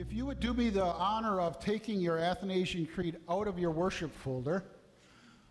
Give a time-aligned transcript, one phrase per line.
[0.00, 3.70] If you would do me the honor of taking your Athanasian Creed out of your
[3.70, 4.64] worship folder,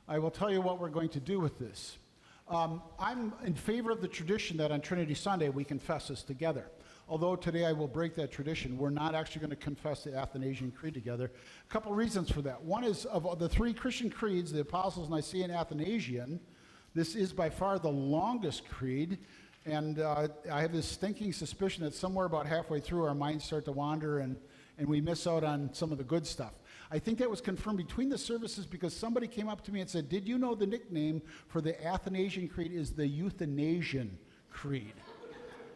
[0.08, 2.00] I will tell you what we're going to do with this.
[2.48, 6.66] Um, I'm in favor of the tradition that on Trinity Sunday we confess this together.
[7.08, 10.72] Although today I will break that tradition, we're not actually going to confess the Athanasian
[10.72, 11.32] Creed together.
[11.64, 12.60] A couple reasons for that.
[12.64, 16.40] One is of the three Christian creeds, the Apostles' Nicene and Athanasian,
[16.96, 19.20] this is by far the longest creed.
[19.70, 23.66] And uh, I have this stinking suspicion that somewhere about halfway through our minds start
[23.66, 24.36] to wander and,
[24.80, 26.54] and we miss out on some of the good stuff.
[26.92, 29.90] I think that was confirmed between the services because somebody came up to me and
[29.90, 34.10] said, Did you know the nickname for the Athanasian Creed is the Euthanasian
[34.50, 34.94] Creed?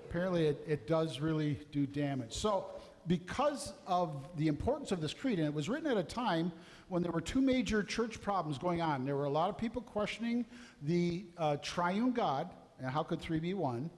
[0.09, 2.33] Apparently, it, it does really do damage.
[2.33, 2.65] So,
[3.05, 6.51] because of the importance of this creed, and it was written at a time
[6.87, 9.05] when there were two major church problems going on.
[9.05, 10.45] There were a lot of people questioning
[10.83, 13.89] the uh, triune God, and how could three be one?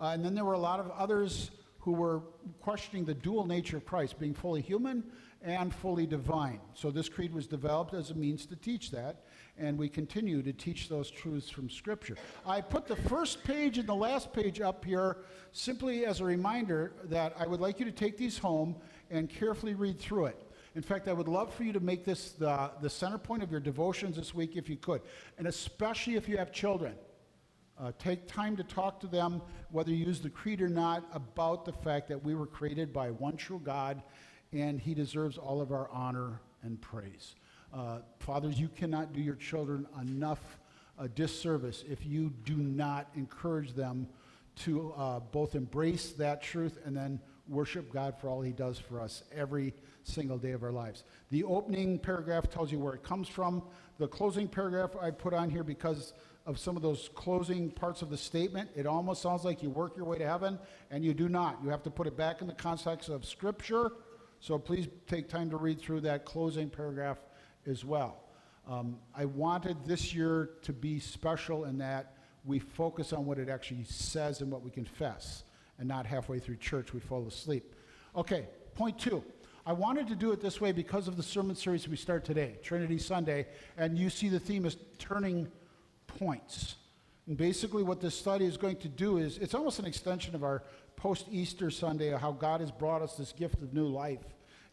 [0.00, 1.50] Uh, and then there were a lot of others
[1.80, 2.20] who were
[2.60, 5.04] questioning the dual nature of Christ, being fully human
[5.42, 6.60] and fully divine.
[6.74, 9.24] So this creed was developed as a means to teach that,
[9.56, 12.16] and we continue to teach those truths from Scripture.
[12.44, 15.18] I put the first page and the last page up here
[15.52, 18.76] simply as a reminder that I would like you to take these home
[19.10, 20.42] and carefully read through it.
[20.74, 23.50] In fact, I would love for you to make this the, the center point of
[23.50, 25.00] your devotions this week if you could,
[25.38, 26.94] and especially if you have children.
[27.80, 29.40] Uh, take time to talk to them,
[29.70, 33.10] whether you use the creed or not, about the fact that we were created by
[33.10, 34.02] one true God
[34.52, 37.36] and he deserves all of our honor and praise.
[37.72, 40.58] Uh, fathers, you cannot do your children enough
[40.98, 44.08] uh, disservice if you do not encourage them
[44.56, 49.00] to uh, both embrace that truth and then worship God for all he does for
[49.00, 51.04] us every single day of our lives.
[51.30, 53.62] The opening paragraph tells you where it comes from.
[53.98, 56.12] The closing paragraph I put on here because
[56.48, 59.96] of some of those closing parts of the statement, it almost sounds like you work
[59.96, 60.58] your way to heaven,
[60.90, 61.60] and you do not.
[61.62, 63.92] You have to put it back in the context of Scripture
[64.40, 67.18] so please take time to read through that closing paragraph
[67.66, 68.22] as well.
[68.68, 72.14] Um, I wanted this year to be special in that
[72.44, 75.44] we focus on what it actually says and what we confess,
[75.78, 77.74] and not halfway through church we fall asleep.
[78.14, 79.24] Okay, point two.
[79.66, 82.56] I wanted to do it this way because of the sermon series we start today,
[82.62, 83.46] Trinity Sunday,
[83.76, 85.50] and you see the theme is turning
[86.18, 86.76] points.
[87.26, 90.42] And basically, what this study is going to do is it's almost an extension of
[90.42, 90.62] our
[90.96, 94.24] post Easter Sunday, of how God has brought us this gift of new life.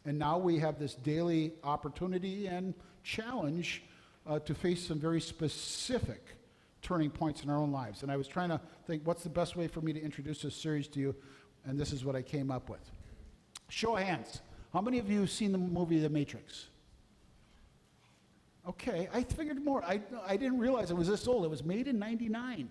[0.06, 2.74] And now we have this daily opportunity and
[3.04, 3.84] challenge
[4.26, 6.36] uh, to face some very specific
[6.82, 8.04] turning points in our own lives.
[8.04, 10.56] And I was trying to think, what's the best way for me to introduce this
[10.56, 11.16] series to you?
[11.66, 12.92] And this is what I came up with.
[13.70, 14.42] Show of hands.
[14.72, 16.68] How many of you have seen the movie The Matrix?
[18.68, 19.84] Okay, I figured more.
[19.84, 21.46] I, I didn't realize it was this old.
[21.46, 22.70] It was made in 99.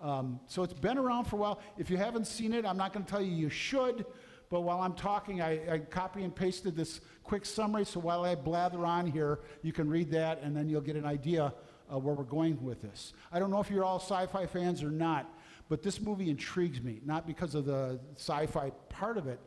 [0.00, 1.60] Um, so it's been around for a while.
[1.76, 4.06] If you haven't seen it, I'm not going to tell you you should,
[4.50, 7.84] but while I'm talking, I, I, copy and pasted this quick summary.
[7.84, 11.06] So while I blather on here, you can read that and then you'll get an
[11.06, 11.52] idea
[11.88, 13.12] where we're going with this.
[13.32, 15.32] I don't know if you're all sci fi fans or not,
[15.68, 19.40] but this movie intrigues me, not because of the sci fi part of it.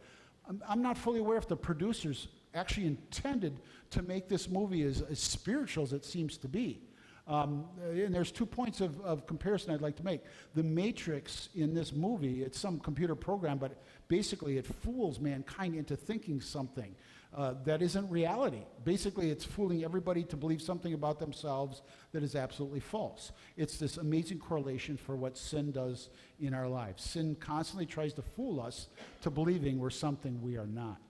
[0.47, 3.59] I'm, I'm, not fully aware if the producers actually intended
[3.91, 6.81] to make this movie as, as spiritual as it seems to be.
[7.27, 10.21] Um, and there's two points of, of comparison I'd like to make.
[10.55, 15.97] The Matrix in this movie, it's some computer program, but basically it fools mankind into
[15.97, 16.95] thinking something
[17.35, 18.63] uh, that isn't reality.
[18.85, 21.81] Basically, it's fooling everybody to believe something about themselves
[22.13, 23.33] that is absolutely false.
[23.57, 26.09] It's this amazing correlation for what sin does
[26.39, 27.03] in our lives.
[27.03, 28.87] Sin constantly tries to fool us
[29.21, 31.01] to believing we're something we are not.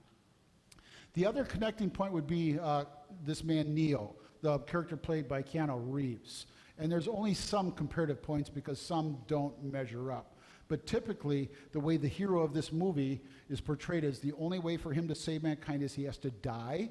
[1.13, 2.85] The other connecting point would be uh,
[3.25, 6.45] this man, Neo the character played by Keanu Reeves.
[6.77, 10.35] And there's only some comparative points because some don't measure up.
[10.67, 14.77] But typically, the way the hero of this movie is portrayed as the only way
[14.77, 16.89] for him to save mankind is he has to die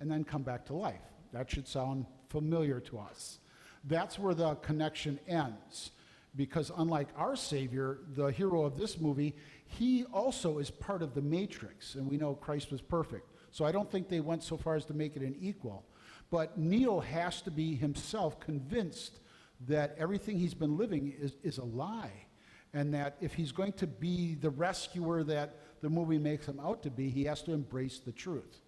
[0.00, 1.00] and then come back to life.
[1.32, 3.40] That should sound familiar to us.
[3.84, 5.90] That's where the connection ends.
[6.36, 9.34] Because unlike our Savior, the hero of this movie,
[9.66, 13.28] he also is part of the matrix, and we know Christ was perfect.
[13.50, 15.84] So I don't think they went so far as to make it an equal.
[16.30, 19.20] But Neo has to be himself convinced
[19.66, 22.12] that everything he's been living is, is a lie.
[22.74, 26.82] And that if he's going to be the rescuer that the movie makes him out
[26.82, 28.60] to be, he has to embrace the truth.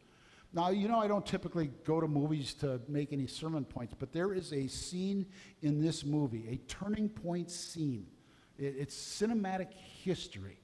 [0.52, 4.12] Now, you know, I don't typically go to movies to make any sermon points, but
[4.12, 5.26] there is a scene
[5.62, 8.06] in this movie, a turning point scene.
[8.58, 10.60] It, it's cinematic history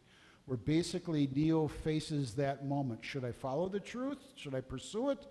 [0.47, 3.05] where basically Neo faces that moment.
[3.05, 4.19] Should I follow the truth?
[4.37, 5.27] Should I pursue it?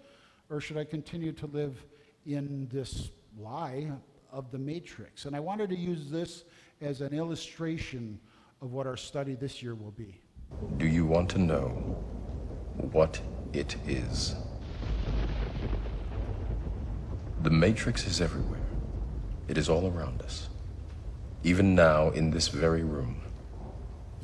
[0.49, 1.85] or should I continue to live
[2.25, 3.91] in this lie
[4.31, 5.25] of the matrix?
[5.25, 6.43] And I wanted to use this
[6.81, 8.19] as an illustration
[8.61, 10.21] of what our study this year will be.
[10.77, 11.97] Do you want to know
[12.91, 13.19] what
[13.53, 14.35] it is.
[17.41, 18.59] The Matrix is everywhere.
[19.47, 20.49] It is all around us.
[21.43, 23.24] Even now, in this very room.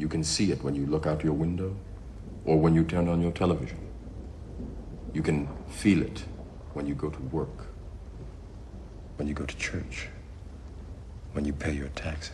[0.01, 1.77] You can see it when you look out your window
[2.43, 3.77] or when you turn on your television.
[5.13, 6.23] You can feel it
[6.73, 7.67] when you go to work,
[9.17, 10.07] when you go to church,
[11.33, 12.33] when you pay your taxes.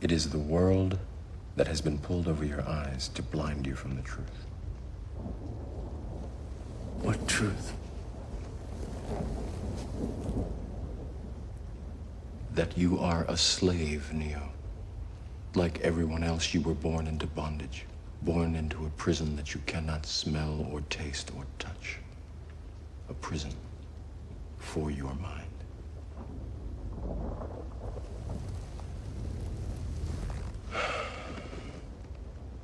[0.00, 0.98] It is the world
[1.56, 4.46] that has been pulled over your eyes to blind you from the truth.
[7.02, 7.74] What truth?
[12.54, 14.51] That you are a slave, Neo.
[15.54, 17.84] Like everyone else, you were born into bondage,
[18.22, 21.98] born into a prison that you cannot smell or taste or touch.
[23.10, 23.52] A prison
[24.58, 25.42] for your mind.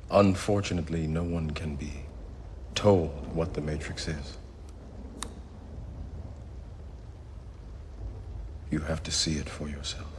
[0.09, 1.93] Unfortunately, no one can be
[2.73, 4.37] told what the Matrix is.
[8.71, 10.18] You have to see it for yourself.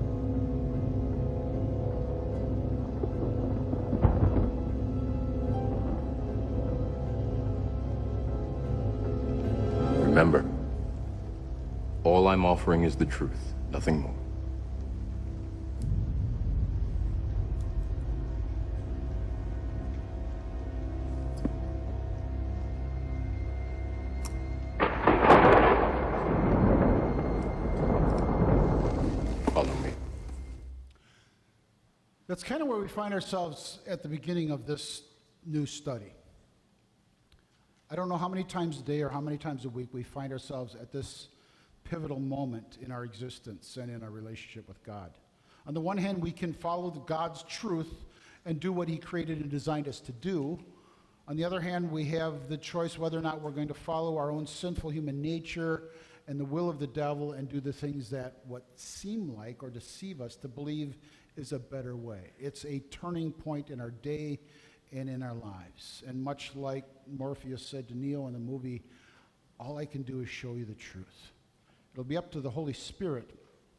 [12.61, 14.13] Offering is the truth, nothing more.
[32.27, 35.01] That's kind of where we find ourselves at the beginning of this
[35.47, 36.13] new study.
[37.89, 40.03] I don't know how many times a day or how many times a week we
[40.03, 41.29] find ourselves at this
[41.83, 45.11] pivotal moment in our existence and in our relationship with God.
[45.67, 48.05] On the one hand, we can follow God's truth
[48.45, 50.59] and do what He created and designed us to do.
[51.27, 54.17] On the other hand, we have the choice whether or not we're going to follow
[54.17, 55.83] our own sinful human nature
[56.27, 59.69] and the will of the devil and do the things that what seem like or
[59.69, 60.97] deceive us to believe
[61.35, 62.31] is a better way.
[62.39, 64.39] It's a turning point in our day
[64.91, 66.03] and in our lives.
[66.07, 68.83] And much like Morpheus said to Neo in the movie,
[69.59, 71.31] all I can do is show you the truth.
[71.93, 73.29] It'll be up to the Holy Spirit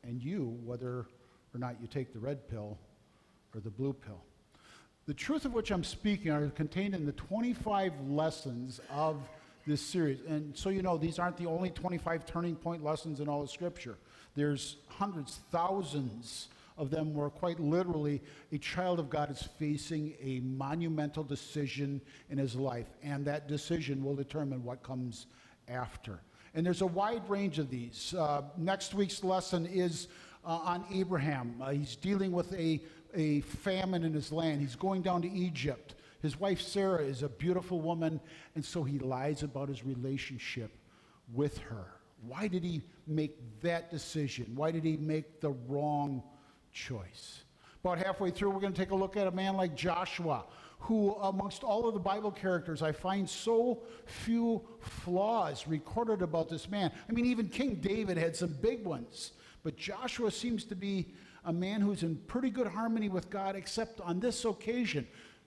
[0.05, 1.07] and you whether
[1.55, 2.79] or not you take the red pill
[3.55, 4.23] or the blue pill.
[5.07, 9.17] The truth of which I'm speaking are contained in the 25 lessons of
[9.67, 10.21] this series.
[10.29, 13.51] And so you know, these aren't the only 25 turning point lessons in all of
[13.51, 13.97] Scripture.
[14.35, 16.49] There's hundreds, thousands
[16.79, 22.01] of them where quite literally a child of God is facing a monumental decision
[22.31, 25.27] in his life, and that decision will determine what comes
[25.69, 26.21] after.
[26.55, 28.15] And there's a wide range of these.
[28.17, 30.09] Uh, next week's lesson is
[30.45, 31.57] uh, on Abraham.
[31.61, 32.81] Uh, he's dealing with a,
[33.15, 34.61] a famine in his land.
[34.61, 35.95] He's going down to Egypt.
[36.21, 38.21] His wife Sarah is a beautiful woman,
[38.55, 40.71] and so he lies about his relationship
[41.33, 41.87] with her.
[42.27, 44.53] Why did he make that decision?
[44.55, 46.23] Why did he make the wrong
[46.73, 47.43] choice?
[47.85, 50.45] About halfway through, we're going to take a look at a man like Joshua,
[50.79, 56.71] who, amongst all of the Bible characters, I find so few flaws recorded about this
[56.71, 56.93] man.
[57.09, 59.33] I mean, even King David had some big ones,
[59.65, 61.13] but Joshua seems to be
[61.45, 65.05] a man who's in pretty good harmony with God, except on this occasion.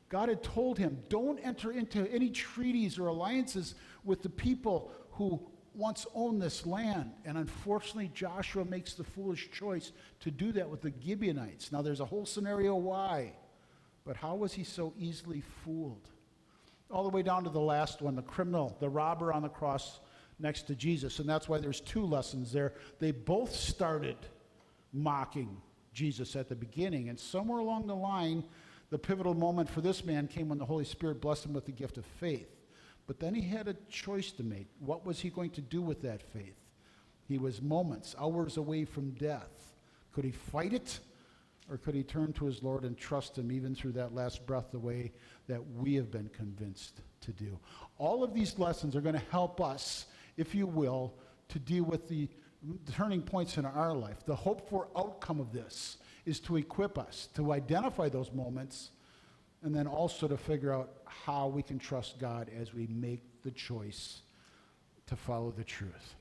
[0.10, 5.42] God had told him, don't enter into any treaties or alliances with the people who
[5.76, 7.12] once owned this land.
[7.26, 9.92] And unfortunately, Joshua makes the foolish choice
[10.22, 11.72] to do that with the Gibeonites.
[11.72, 13.34] Now, there's a whole scenario why,
[14.06, 16.10] but how was he so easily fooled?
[16.92, 20.00] All the way down to the last one the criminal, the robber on the cross
[20.40, 21.20] next to Jesus.
[21.20, 22.74] And that's why there's two lessons there.
[23.00, 24.18] They both started
[24.94, 25.62] mocking
[25.94, 27.10] Jesus at the beginning.
[27.10, 28.44] And somewhere along the line,
[28.92, 31.72] the pivotal moment for this man came when the Holy Spirit blessed him with the
[31.72, 32.55] gift of faith.
[33.08, 34.68] But then he had a choice to make.
[34.80, 36.58] What was he going to do with that faith?
[37.28, 39.76] He was moments, hours away from death.
[40.12, 41.00] Could he fight it?
[41.70, 44.72] Or could he turn to his Lord and trust him even through that last breath
[44.72, 45.12] the way
[45.48, 47.58] that we have been convinced to do?
[47.98, 50.06] All of these lessons are going to help us,
[50.38, 51.16] if you will,
[51.50, 52.30] to deal with the
[52.92, 54.26] turning points in our life.
[54.26, 58.92] The hope for outcome of this is to equip us to identify those moments
[59.64, 60.92] and then also to figure out
[61.24, 64.22] how we can trust God as we make the choice
[65.08, 66.16] to follow the truth.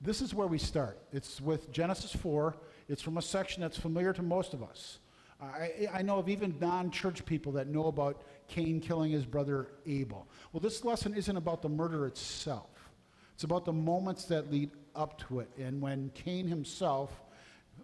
[0.00, 0.98] This is where we start.
[1.12, 2.56] It's with Genesis 4.
[2.88, 4.98] It's from a section that's familiar to most of us.
[5.40, 9.68] I, I know of even non church people that know about Cain killing his brother
[9.86, 10.26] Abel.
[10.52, 12.90] Well, this lesson isn't about the murder itself,
[13.34, 15.50] it's about the moments that lead up to it.
[15.58, 17.22] And when Cain himself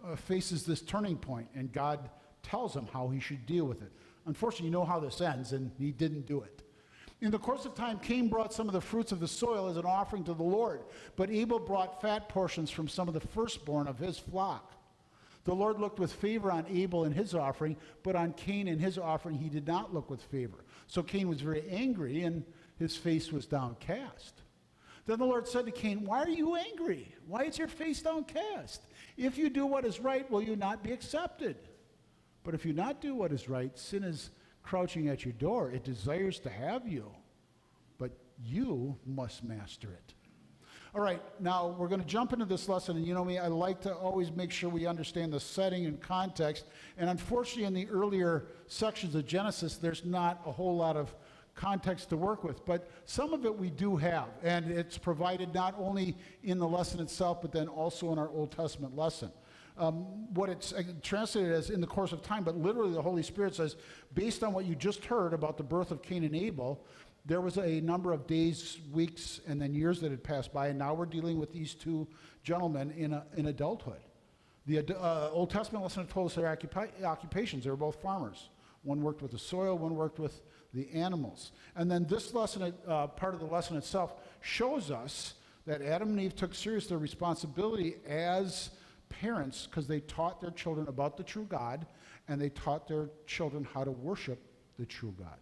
[0.03, 2.09] uh, faces this turning point and God
[2.41, 3.91] tells him how he should deal with it.
[4.25, 6.61] Unfortunately, you know how this ends, and he didn't do it.
[7.21, 9.77] In the course of time, Cain brought some of the fruits of the soil as
[9.77, 10.81] an offering to the Lord,
[11.15, 14.73] but Abel brought fat portions from some of the firstborn of his flock.
[15.45, 18.97] The Lord looked with favor on Abel and his offering, but on Cain and his
[18.97, 20.65] offering he did not look with favor.
[20.87, 22.43] So Cain was very angry, and
[22.77, 24.41] his face was downcast.
[25.05, 27.13] Then the Lord said to Cain, Why are you angry?
[27.27, 28.85] Why is your face downcast?
[29.17, 31.57] If you do what is right, will you not be accepted?
[32.43, 34.31] But if you not do what is right, sin is
[34.63, 35.71] crouching at your door.
[35.71, 37.11] It desires to have you,
[37.97, 38.11] but
[38.43, 40.13] you must master it.
[40.95, 42.97] All right, now we're going to jump into this lesson.
[42.97, 45.99] And you know me, I like to always make sure we understand the setting and
[45.99, 46.65] context.
[46.99, 51.15] And unfortunately, in the earlier sections of Genesis, there's not a whole lot of
[51.55, 52.63] context to work with.
[52.63, 54.29] But some of it we do have.
[54.43, 58.51] And it's provided not only in the lesson itself, but then also in our Old
[58.51, 59.31] Testament lesson.
[59.77, 63.23] Um, what it's uh, translated as in the course of time, but literally the Holy
[63.23, 63.75] Spirit says,
[64.13, 66.85] based on what you just heard about the birth of Cain and Abel,
[67.25, 70.77] there was a number of days, weeks, and then years that had passed by, and
[70.77, 72.07] now we're dealing with these two
[72.43, 74.01] gentlemen in, a, in adulthood.
[74.65, 77.63] The uh, Old Testament lesson told us their occupi- occupations.
[77.63, 78.49] They were both farmers.
[78.83, 80.41] One worked with the soil, one worked with
[80.73, 81.51] the animals.
[81.75, 86.19] And then this lesson, uh, part of the lesson itself, shows us that Adam and
[86.19, 88.71] Eve took serious their responsibility as
[89.21, 91.85] parents because they taught their children about the true God
[92.27, 94.39] and they taught their children how to worship
[94.77, 95.37] the true God.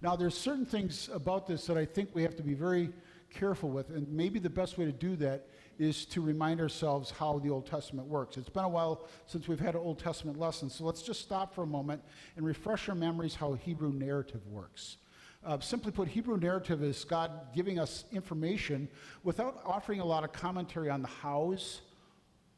[0.00, 2.90] Now, there's certain things about this that I think we have to be very
[3.30, 7.38] careful with, and maybe the best way to do that is to remind ourselves how
[7.40, 8.36] the Old Testament works.
[8.36, 11.54] It's been a while since we've had an Old Testament lesson, so let's just stop
[11.54, 12.02] for a moment
[12.36, 14.98] and refresh our memories how Hebrew narrative works.
[15.44, 18.88] Uh, simply put, Hebrew narrative is God giving us information
[19.22, 21.82] without offering a lot of commentary on the hows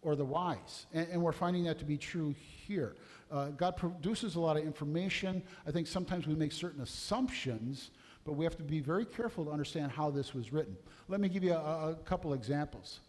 [0.03, 0.87] or the whys.
[0.93, 2.35] And, and we're finding that to be true
[2.67, 2.97] here.
[3.31, 5.43] Uh, God produces a lot of information.
[5.67, 7.91] I think sometimes we make certain assumptions,
[8.25, 10.77] but we have to be very careful to understand how this was written.
[11.09, 13.01] Let me give you a, a couple examples.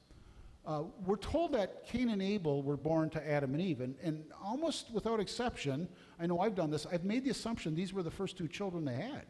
[0.65, 4.23] Uh, we're told that Cain and Abel were born to Adam and Eve, and, and
[4.43, 5.87] almost without exception,
[6.19, 8.85] I know I've done this, I've made the assumption these were the first two children
[8.85, 9.25] they had.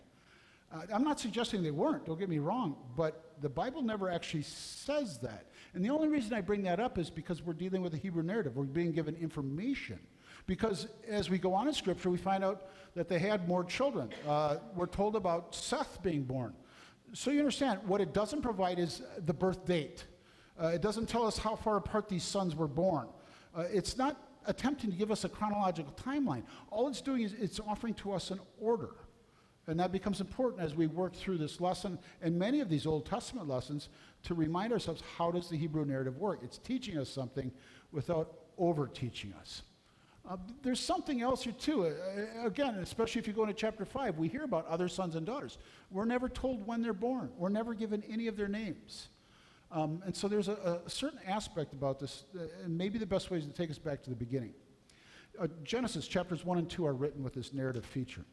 [0.73, 4.43] Uh, I'm not suggesting they weren't, don't get me wrong, but the Bible never actually
[4.43, 5.45] says that.
[5.73, 8.23] And the only reason I bring that up is because we're dealing with a Hebrew
[8.23, 8.55] narrative.
[8.55, 9.99] We're being given information.
[10.47, 14.09] Because as we go on in Scripture, we find out that they had more children.
[14.27, 16.53] Uh, we're told about Seth being born.
[17.13, 20.05] So you understand, what it doesn't provide is the birth date.
[20.61, 23.07] Uh, it doesn't tell us how far apart these sons were born.
[23.55, 26.43] Uh, it's not attempting to give us a chronological timeline.
[26.69, 28.95] All it's doing is it's offering to us an order.
[29.71, 33.05] And that becomes important as we work through this lesson and many of these Old
[33.05, 33.87] Testament lessons
[34.23, 36.41] to remind ourselves how does the Hebrew narrative work?
[36.43, 37.53] It's teaching us something
[37.93, 39.61] without over teaching us.
[40.29, 41.85] Uh, there's something else here too.
[41.85, 45.25] Uh, again, especially if you go into chapter 5, we hear about other sons and
[45.25, 45.57] daughters.
[45.89, 49.07] We're never told when they're born, we're never given any of their names.
[49.71, 53.31] Um, and so there's a, a, certain aspect about this, uh, and maybe the best
[53.31, 54.51] way is to take us back to the beginning.
[55.39, 58.25] Uh, Genesis chapters 1 and 2 are written with this narrative feature.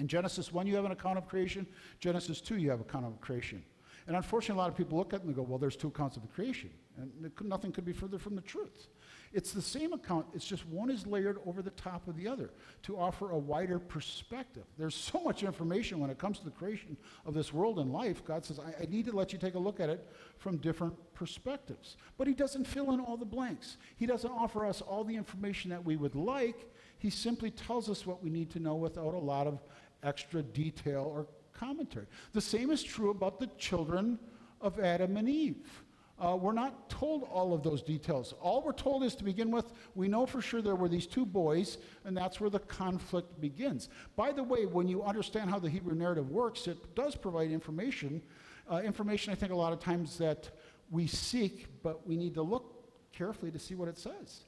[0.00, 1.66] In Genesis 1, you have an account of creation.
[2.00, 3.62] Genesis 2, you have an account of creation.
[4.06, 6.16] And unfortunately, a lot of people look at it and go, well, there's two accounts
[6.16, 6.70] of the creation.
[6.96, 8.88] And could, nothing could be further from the truth.
[9.32, 12.50] It's the same account, it's just one is layered over the top of the other
[12.82, 14.64] to offer a wider perspective.
[14.76, 18.24] There's so much information when it comes to the creation of this world and life.
[18.24, 20.94] God says, I, I need to let you take a look at it from different
[21.14, 21.96] perspectives.
[22.18, 25.70] But He doesn't fill in all the blanks, He doesn't offer us all the information
[25.70, 26.68] that we would like.
[26.98, 29.62] He simply tells us what we need to know without a lot of
[30.02, 32.06] extra detail or commentary.
[32.32, 34.18] The same is true about the children
[34.60, 35.82] of Adam and Eve.
[36.18, 38.34] Uh, we're not told all of those details.
[38.42, 41.24] All we're told is to begin with, we know for sure there were these two
[41.24, 43.88] boys, and that's where the conflict begins.
[44.16, 48.22] By the way, when you understand how the Hebrew narrative works, it does provide information.
[48.70, 50.50] Uh, information, I think, a lot of times that
[50.90, 54.40] we seek, but we need to look carefully to see what it says.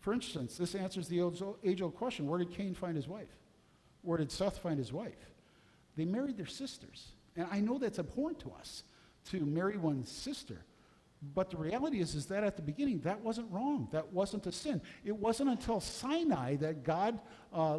[0.00, 1.20] For instance, this answers the
[1.62, 3.36] age old question where did Cain find his wife?
[4.06, 5.30] Where did Seth find his wife?
[5.96, 7.08] They married their sisters.
[7.36, 8.84] And I know that's abhorrent to us
[9.30, 10.64] to marry one's sister.
[11.34, 13.88] But the reality is, is that at the beginning, that wasn't wrong.
[13.90, 14.80] That wasn't a sin.
[15.04, 17.18] It wasn't until Sinai that God
[17.52, 17.78] uh,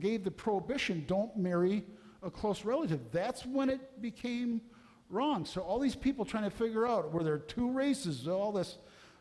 [0.00, 1.84] gave the prohibition don't marry
[2.22, 3.00] a close relative.
[3.12, 4.62] That's when it became
[5.10, 5.44] wrong.
[5.44, 8.78] So all these people trying to figure out were there two races, all this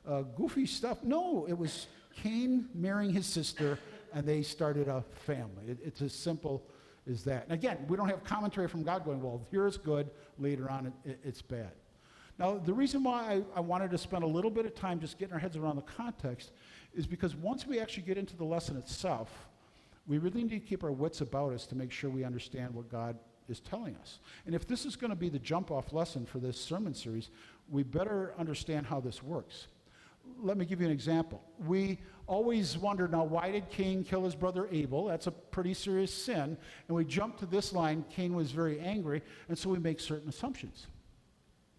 [0.07, 1.03] uh, goofy stuff.
[1.03, 1.87] No, it was
[2.23, 3.79] Cain marrying his sister,
[4.13, 5.67] and they started a family.
[5.67, 6.63] It, it's as simple
[7.09, 7.43] as that.
[7.43, 10.93] And again, we don't have commentary from God going, well, here's good, later on it,
[11.11, 11.71] it, it's bad.
[12.39, 15.17] Now, the reason why I, I, wanted to spend a little bit of time just
[15.17, 16.51] getting our heads around the context
[16.93, 19.47] is because once we actually get into the lesson itself,
[20.05, 22.89] we really need to keep our wits about us to make sure we understand what
[22.89, 23.17] God
[23.49, 24.19] is telling us.
[24.45, 27.29] And if this is going to be the jump off lesson for this sermon series,
[27.69, 29.67] we better understand how this works.
[30.41, 31.41] Let me give you an example.
[31.65, 35.05] We always wonder now, why did Cain kill his brother Abel?
[35.05, 36.57] That's a pretty serious sin.
[36.87, 40.29] And we jump to this line Cain was very angry, and so we make certain
[40.29, 40.87] assumptions.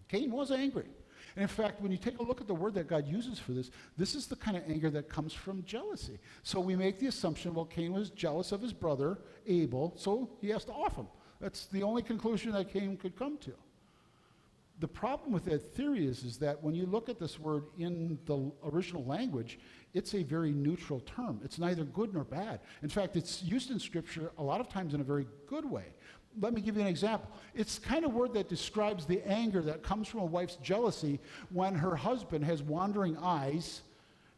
[0.07, 0.87] Cain was angry.
[1.35, 3.51] And in fact, when you take a look at the word that God uses for
[3.51, 6.19] this, this is the kind of anger that comes from jealousy.
[6.43, 10.49] So we make the assumption, well, Cain was jealous of his brother Abel, so he
[10.49, 11.07] has to off him.
[11.39, 13.53] That's the only conclusion that Cain could come to.
[14.79, 18.17] The problem with that theory is, is that when you look at this word in
[18.25, 19.59] the original language,
[19.93, 21.41] it's a very neutral term.
[21.43, 22.61] It's neither good nor bad.
[22.81, 25.85] In fact, it's used in Scripture a lot of times in a very good way.
[26.39, 27.29] Let me give you an example.
[27.53, 31.19] It's the kind of word that describes the anger that comes from a wife's jealousy
[31.49, 33.81] when her husband has wandering eyes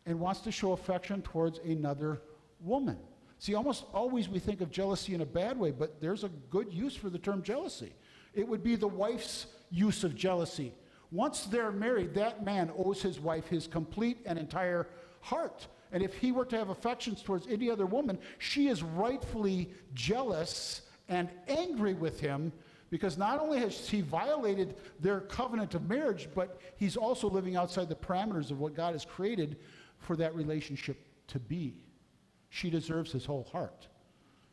[0.07, 2.21] and wants to show affection towards another
[2.61, 2.97] woman.
[3.37, 6.71] See, almost always we think of jealousy in a bad way, but there's a good
[6.73, 7.93] use for the term jealousy.
[8.33, 10.73] It would be the wife's use of jealousy.
[11.11, 14.87] Once they're married, that man owes his wife his complete and entire
[15.21, 15.67] heart.
[15.91, 20.83] And if he were to have affections towards any other woman, she is rightfully jealous
[21.09, 22.53] and angry with him
[22.89, 27.89] because not only has he violated their covenant of marriage, but he's also living outside
[27.89, 29.57] the parameters of what God has created
[29.97, 30.97] for that relationship
[31.27, 31.75] to be.
[32.49, 33.87] She deserves his whole heart.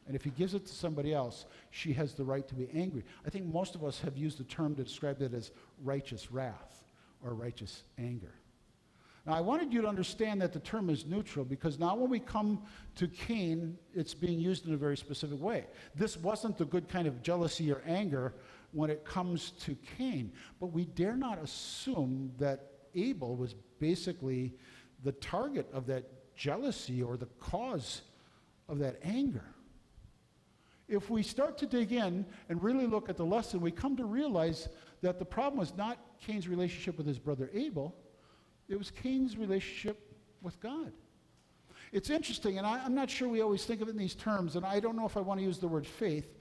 [0.09, 3.05] And if he gives it to somebody else, she has the right to be angry.
[3.27, 5.51] I think most of us have used the term to describe that as
[5.85, 6.83] righteous wrath
[7.23, 8.33] or righteous anger.
[9.27, 12.21] Now, I wanted you to understand that the term is neutral because now when we
[12.21, 12.63] come
[12.95, 15.67] to Cain, it's being used in a very specific way.
[15.95, 18.33] This wasn't the good kind of jealousy or anger
[18.73, 24.55] when it comes to Cain, but we dare not assume that Abel was basically
[25.05, 28.01] the target of that jealousy or the cause
[28.71, 29.45] of that anger.
[30.89, 34.05] If we start to dig in and really look at the lesson, we come to
[34.05, 34.69] realize
[35.03, 37.95] that the problem was not Cain's relationship with his brother Abel,
[38.69, 40.93] it was Cain's relationship with God.
[41.93, 44.57] It's interesting, and I, am not sure we always think of it in these terms,
[44.57, 46.35] and I don't know if I want to use the word faith,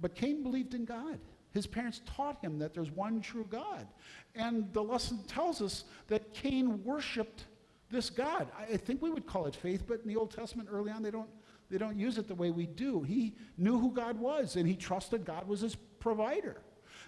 [0.00, 1.18] but Cain believed in God.
[1.52, 3.86] His parents taught him that there's one true God.
[4.34, 7.46] And the lesson tells us that Cain worshiped
[7.90, 8.48] this God.
[8.56, 11.10] I think we would call it faith, but in the Old Testament early on, they
[11.10, 11.28] don't,
[11.70, 13.02] they don't use it the way we do.
[13.02, 16.60] He knew who God was, and he trusted God was his provider.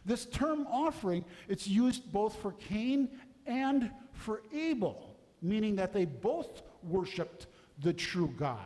[0.04, 3.08] This term offering, it's used both for Cain
[3.46, 7.46] and for Abel, meaning that they both worshiped
[7.80, 8.58] the true God.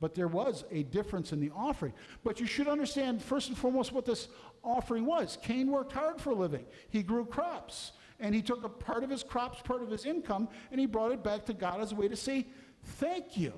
[0.00, 1.94] But there was a difference in the offering.
[2.22, 4.28] But you should understand, first and foremost, what this
[4.62, 5.38] offering was.
[5.42, 9.10] Cain worked hard for a living, he grew crops and he took a part of
[9.10, 11.94] his crops, part of his income, and he brought it back to God as a
[11.94, 12.46] way to say,
[12.82, 13.52] Thank you.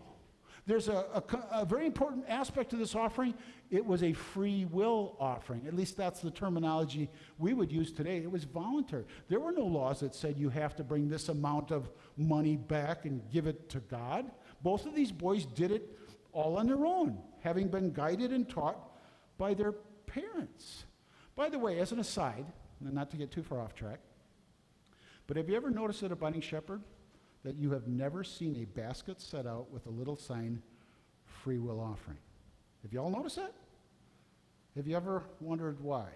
[0.69, 3.33] There's a, a, a, very important aspect to this offering.
[3.71, 5.65] It was a free will offering.
[5.67, 8.19] At least that's the terminology we would use today.
[8.19, 9.07] It was voluntary.
[9.31, 13.07] There were no laws that said you have to bring this amount of money back
[13.07, 14.31] and give it to God.
[14.63, 15.99] Both of these boys did it
[16.33, 18.91] all on their own, having been guided and taught
[19.39, 19.73] by their
[20.05, 20.85] parents.
[21.35, 22.45] By the way, as an aside,
[22.79, 24.01] not to get too far off track,
[25.27, 26.83] but have you ever noticed that a budding shepherd
[27.45, 30.63] that you have never seen a basket set out with a little sign,
[31.25, 32.19] free will offering?
[32.83, 33.55] Have you all noticed that?
[34.77, 36.07] Have you ever wondered why?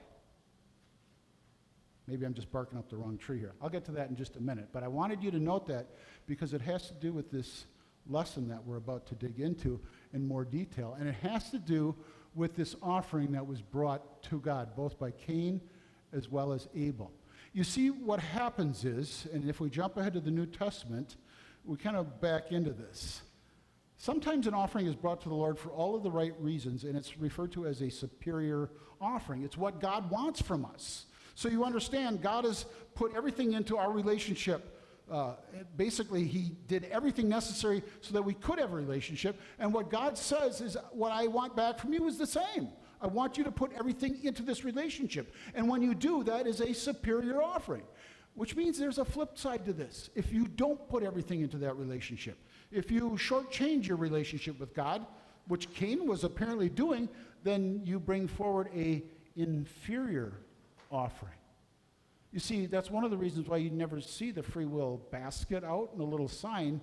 [2.06, 3.54] Maybe I'm just barking up the wrong tree here.
[3.62, 4.68] I'll get to that in just a minute.
[4.72, 5.86] But I wanted you to note that
[6.26, 7.66] because it has to do with this
[8.08, 9.80] lesson that we're about to dig into
[10.12, 10.96] in more detail.
[10.98, 11.94] And it has to do
[12.34, 15.60] with this offering that was brought to God, both by Cain
[16.12, 17.12] as well as Abel.
[17.52, 21.16] You see, what happens is, and if we jump ahead to the New Testament,
[21.64, 23.20] we kind of back into this.
[23.98, 26.96] Sometimes an offering is brought to the Lord for all of the right reasons, and
[26.96, 29.42] it's referred to as a superior offering.
[29.42, 31.06] It's what God wants from us.
[31.34, 34.78] So you understand, God has put everything into our relationship.
[35.10, 35.34] Uh,
[35.76, 39.38] basically, He did everything necessary so that we could have a relationship.
[39.58, 42.68] And what God says is, what I want back from you is the same.
[43.02, 45.34] I want you to put everything into this relationship.
[45.54, 47.82] And when you do, that is a superior offering.
[48.34, 50.08] Which means there's a flip side to this.
[50.14, 52.38] If you don't put everything into that relationship,
[52.70, 55.04] if you shortchange your relationship with God,
[55.48, 57.10] which Cain was apparently doing,
[57.42, 59.02] then you bring forward a
[59.36, 60.32] inferior
[60.90, 61.34] offering.
[62.32, 65.62] You see, that's one of the reasons why you never see the free will basket
[65.62, 66.80] out and a little sign,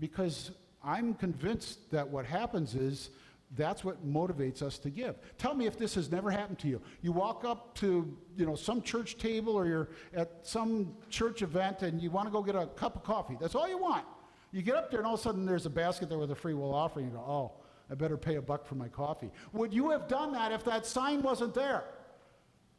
[0.00, 0.50] because
[0.82, 3.10] I'm convinced that what happens is
[3.56, 5.16] that's what motivates us to give.
[5.36, 6.80] Tell me if this has never happened to you.
[7.02, 11.82] You walk up to, you know, some church table or you're at some church event
[11.82, 13.36] and you want to go get a cup of coffee.
[13.40, 14.04] That's all you want.
[14.52, 16.34] You get up there and all of a sudden there's a basket there with a
[16.34, 17.06] free will offering.
[17.06, 17.52] You go, oh,
[17.90, 19.30] I better pay a buck for my coffee.
[19.52, 21.84] Would you have done that if that sign wasn't there?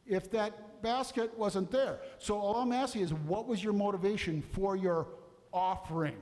[0.06, 2.00] If that basket wasn't there?
[2.18, 5.06] So all I'm asking is, what was your motivation for your
[5.52, 6.16] offering?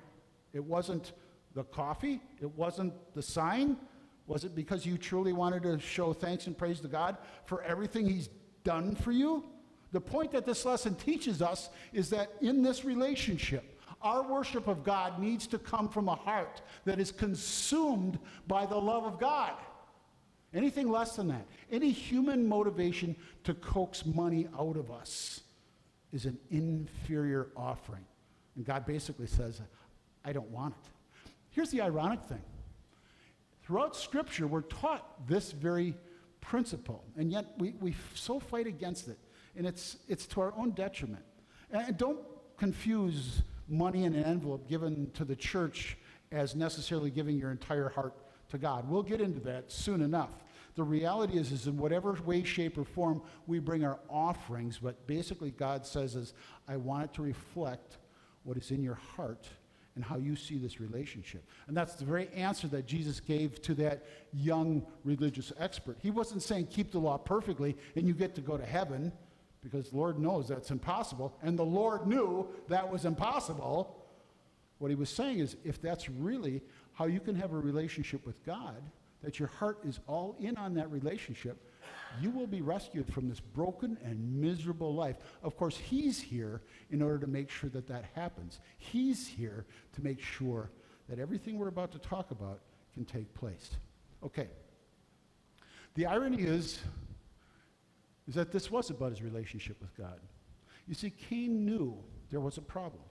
[0.52, 1.12] It wasn't
[1.54, 3.76] the coffee, it wasn't the sign.
[4.30, 7.16] Was it because you truly wanted to show thanks and praise to God
[7.46, 8.28] for everything He's
[8.62, 9.44] done for you?
[9.90, 14.84] The point that this lesson teaches us is that in this relationship, our worship of
[14.84, 19.54] God needs to come from a heart that is consumed by the love of God.
[20.54, 25.40] Anything less than that, any human motivation to coax money out of us
[26.12, 28.04] is an inferior offering.
[28.54, 29.60] And God basically says,
[30.24, 31.32] I don't want it.
[31.50, 32.42] Here's the ironic thing
[33.70, 35.94] throughout Scripture, we're taught this very
[36.40, 39.16] principle, and yet we, we so fight against it.
[39.56, 41.22] And it's, it's to our own detriment.
[41.70, 42.18] And don't
[42.56, 45.96] confuse money in an envelope given to the church
[46.32, 48.14] as necessarily giving your entire heart
[48.48, 48.90] to God.
[48.90, 50.30] We'll get into that soon enough.
[50.74, 55.06] The reality is, is in whatever way, shape, or form we bring our offerings, what
[55.06, 56.34] basically God says is,
[56.66, 57.98] I want it to reflect
[58.42, 59.46] what is in your heart
[60.00, 61.44] and how you see this relationship.
[61.66, 65.98] And that's the very answer that Jesus gave to that young religious expert.
[66.00, 69.12] He wasn't saying keep the law perfectly and you get to go to heaven
[69.62, 74.02] because Lord knows that's impossible, and the Lord knew that was impossible.
[74.78, 76.62] What he was saying is if that's really
[76.94, 78.82] how you can have a relationship with God,
[79.22, 81.62] that your heart is all in on that relationship,
[82.20, 85.16] you will be rescued from this broken and miserable life.
[85.42, 88.60] Of course, He's here in order to make sure that that happens.
[88.78, 90.70] He's here to make sure
[91.08, 92.60] that everything we're about to talk about
[92.94, 93.70] can take place.
[94.24, 94.48] Okay.
[95.94, 96.78] The irony is,
[98.28, 100.20] is that this was about his relationship with God.
[100.86, 101.96] You see, Cain knew
[102.30, 103.02] there was a problem.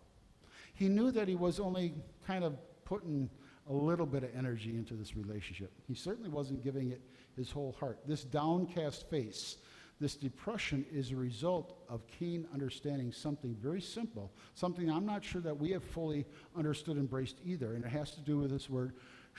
[0.74, 1.94] He knew that he was only
[2.26, 3.30] kind of putting
[3.70, 5.72] a little bit of energy into this relationship.
[5.88, 7.02] He certainly wasn't giving it
[7.39, 7.99] his whole heart.
[8.06, 9.58] This downcast face,
[9.99, 15.41] this depression is a result of Cain understanding something very simple, something I'm not sure
[15.41, 16.25] that we have fully
[16.56, 18.93] understood, embraced either, and it has to do with this word,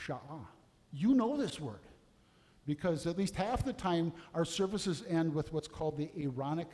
[0.07, 0.47] sha'ah.
[0.93, 1.81] You know this word
[2.67, 6.69] because at least half the time our services end with what's called the Aaronic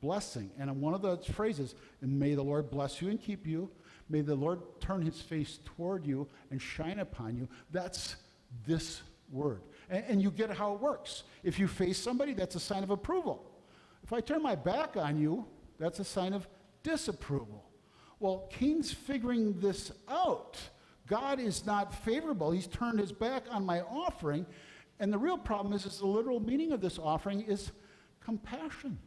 [0.00, 0.50] blessing.
[0.58, 3.70] And one of the phrases, and may the Lord bless you and keep you,
[4.08, 8.16] may the Lord turn his face toward you and shine upon you, that's
[8.66, 9.62] this word.
[9.88, 11.24] And, and you get how it works.
[11.42, 13.50] If you face somebody, that's a sign of approval.
[14.02, 15.46] If I turn my back on you,
[15.78, 16.46] that's a sign of
[16.82, 17.64] disapproval.
[18.20, 20.58] Well, Cain's figuring this out.
[21.06, 22.50] God is not favorable.
[22.50, 24.46] He's turned his back on my offering,
[25.00, 27.72] and the real problem is, is the literal meaning of this offering is
[28.20, 28.98] compassion.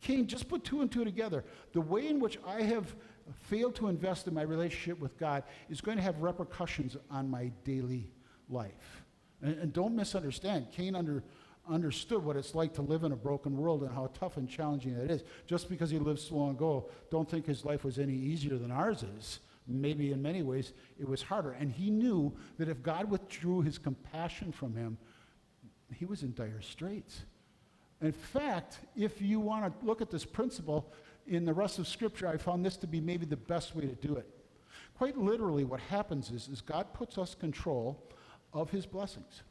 [0.00, 1.44] Cain, just put two and two together.
[1.72, 2.94] The way in which I have
[3.32, 7.50] failed to invest in my relationship with God is going to have repercussions on my
[7.64, 8.10] daily
[8.48, 9.01] life.
[9.42, 10.68] And, and don't misunderstand.
[10.72, 11.22] Cain under,
[11.68, 14.92] understood what it's like to live in a broken world and how tough and challenging
[14.92, 15.24] it is.
[15.46, 18.70] Just because he lived so long ago, don't think his life was any easier than
[18.70, 21.52] ours is maybe in many ways it was harder.
[21.52, 24.98] And he knew that if God withdrew his compassion from him,
[25.94, 27.22] he was in dire straits.
[28.00, 30.92] In fact, if you want to look at this principle
[31.26, 33.94] in the rest of Scripture, I found this to be maybe the best way to
[33.94, 34.28] do it.
[34.98, 38.02] Quite literally, what happens is, is God puts us control
[38.52, 39.42] of his blessings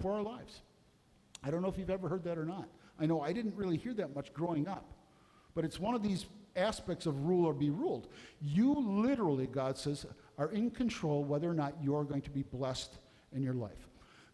[0.00, 0.60] for our lives.
[1.42, 2.68] I don't know if you've ever heard that or not.
[2.98, 4.84] I know I didn't really hear that much growing up,
[5.54, 8.08] but it's one of these aspects of rule or be ruled.
[8.40, 10.06] You literally, God says,
[10.38, 12.98] are in control whether or not you're going to be blessed
[13.34, 13.88] in your life.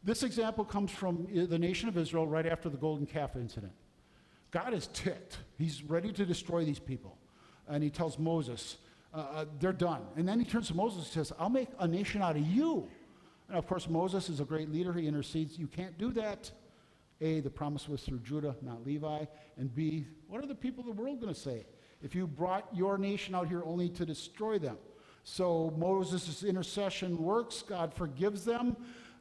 [0.05, 3.73] This example comes from the nation of Israel right after the golden calf incident.
[4.51, 5.39] God is ticked.
[5.59, 7.17] He's ready to destroy these people.
[7.69, 8.79] And he tells Moses,
[9.15, 10.03] uh, uh, they're done.
[10.17, 12.89] And then he turns to Moses and says, I'll make a nation out of you.
[13.49, 14.93] And of course, Moses is a great leader.
[14.93, 15.59] He intercedes.
[15.59, 16.51] You can't do that.
[17.21, 19.25] A, the promise was through Judah, not Levi.
[19.57, 21.65] And B, what are the people of the world going to say?
[22.03, 24.77] if you brought your nation out here only to destroy them.
[25.25, 28.77] So Moses' intercession works, God forgives them.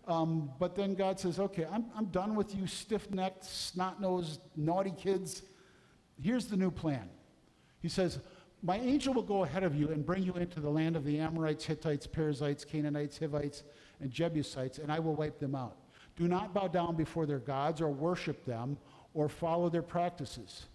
[0.07, 4.41] Um, but then God says, okay, I'm, I'm done with you stiff necked, snot nosed,
[4.55, 5.43] naughty kids.
[6.19, 7.07] Here's the new plan.
[7.81, 8.19] He says,
[8.63, 11.19] My angel will go ahead of you and bring you into the land of the
[11.19, 13.61] Amorites, Hittites, Perizzites, Canaanites, Hivites,
[14.01, 15.77] and Jebusites, and I will wipe them out.
[16.15, 18.77] Do not bow down before their gods or worship them
[19.13, 20.65] or follow their practices.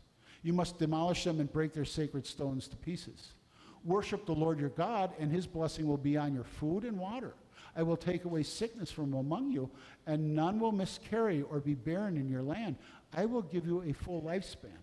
[0.43, 3.33] You must demolish them and break their sacred stones to pieces.
[3.85, 7.35] Worship the Lord your God, and his blessing will be on your food and water.
[7.77, 9.71] I will take away sickness from among you,
[10.07, 12.77] and none will miscarry or be barren in your land.
[13.15, 14.79] I will give you a full lifespan.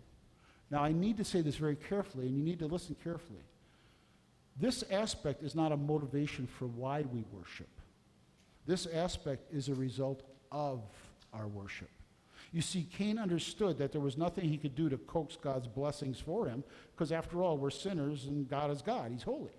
[0.70, 3.44] Now, I need to say this very carefully, and you need to listen carefully.
[4.60, 7.70] This aspect is not a motivation for why we worship.
[8.66, 10.82] This aspect is a result of
[11.34, 11.90] our worship.
[12.52, 16.20] You see, Cain understood that there was nothing he could do to coax God's blessings
[16.20, 16.64] for him,
[16.96, 19.12] because after all, we're sinners and God is God.
[19.12, 19.54] He's holy.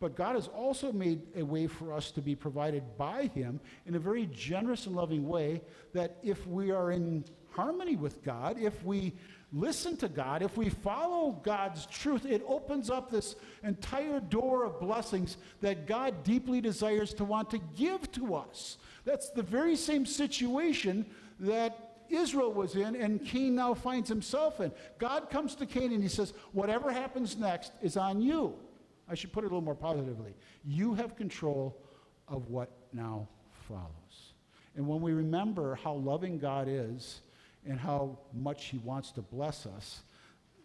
[0.00, 3.96] But God has also made a way for us to be provided by Him in
[3.96, 5.60] a very generous and loving way
[5.92, 9.12] that if we are in harmony with God, if we
[9.52, 14.80] listen to God, if we follow God's truth, it opens up this entire door of
[14.80, 18.78] blessings that God deeply desires to want to give to us.
[19.04, 21.06] That's the very same situation
[21.40, 24.72] that Israel was in and Cain now finds himself in.
[24.98, 28.54] God comes to Cain and he says, Whatever happens next is on you.
[29.08, 30.34] I should put it a little more positively.
[30.64, 31.76] You have control
[32.26, 33.28] of what now
[33.66, 34.34] follows.
[34.76, 37.20] And when we remember how loving God is
[37.66, 40.02] and how much He wants to bless us,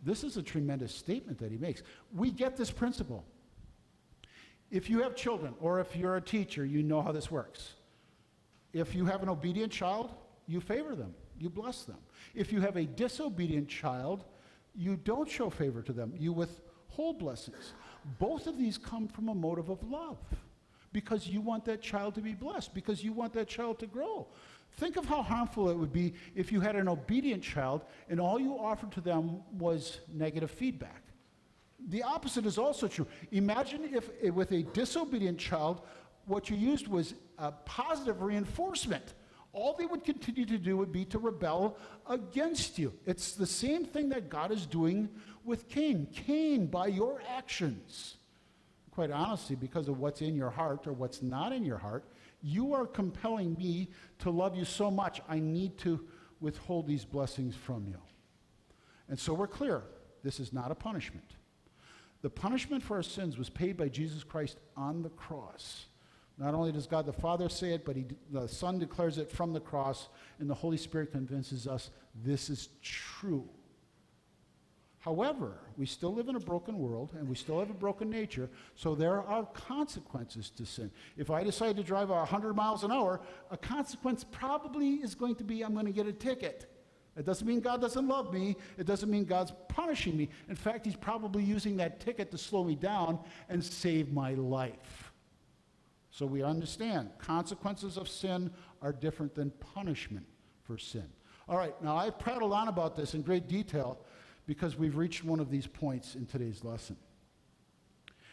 [0.03, 1.81] this is a tremendous statement that He makes.
[2.13, 3.25] We get this principle.
[4.69, 7.73] If you have children, or if you're a teacher, you know how this works.
[8.73, 10.11] If you have an obedient child,
[10.47, 11.99] you favor them, you bless them.
[12.33, 14.25] If you have a disobedient child,
[14.75, 17.73] you don't show favor to them, you withhold blessings.
[18.19, 20.17] Both of these come from a motive of love
[20.91, 24.27] because you want that child to be blessed, because you want that child to grow.
[24.77, 28.39] Think of how harmful it would be if you had an obedient child and all
[28.39, 31.03] you offered to them was negative feedback.
[31.89, 33.07] The opposite is also true.
[33.31, 35.81] Imagine if, if with a disobedient child,
[36.25, 37.13] what you used was
[37.65, 39.13] positive reinforcement.
[39.51, 41.77] All they would continue to do would be to rebel
[42.09, 42.93] against you.
[43.05, 45.09] It's the same thing that God is doing
[45.43, 46.07] with Cain.
[46.11, 48.15] Cain, by your actions,
[48.91, 52.05] quite honestly, because of what's in your heart or what's not in your heart,
[52.43, 56.05] you are compelling me to love you so much, I need to
[56.41, 57.97] withhold these blessings from you.
[59.09, 59.83] And so we're clear
[60.23, 61.31] this is not a punishment.
[62.21, 65.85] The punishment for our sins was paid by Jesus Christ on the cross.
[66.37, 69.53] Not only does God the Father say it, but he, the Son declares it from
[69.53, 71.91] the cross, and the Holy Spirit convinces us
[72.23, 73.47] this is true.
[75.03, 78.49] However, we still live in a broken world and we still have a broken nature,
[78.73, 80.89] so there are consequences to sin.
[81.17, 83.19] If I decide to drive 100 miles an hour,
[83.51, 86.71] a consequence probably is going to be I'm going to get a ticket.
[87.17, 88.55] It doesn't mean God doesn't love me.
[88.77, 90.29] It doesn't mean God's punishing me.
[90.47, 95.11] In fact, He's probably using that ticket to slow me down and save my life.
[96.11, 98.49] So we understand consequences of sin
[98.81, 100.25] are different than punishment
[100.63, 101.09] for sin.
[101.49, 103.99] All right, now I've prattled on about this in great detail
[104.45, 106.97] because we've reached one of these points in today's lesson.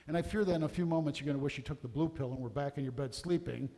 [0.06, 1.88] And I fear that in a few moments you're going to wish you took the
[1.88, 3.68] blue pill and were back in your bed sleeping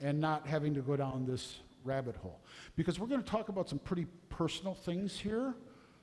[0.00, 2.40] and not having to go down this rabbit hole.
[2.76, 5.54] Because we're going to talk about some pretty personal things here,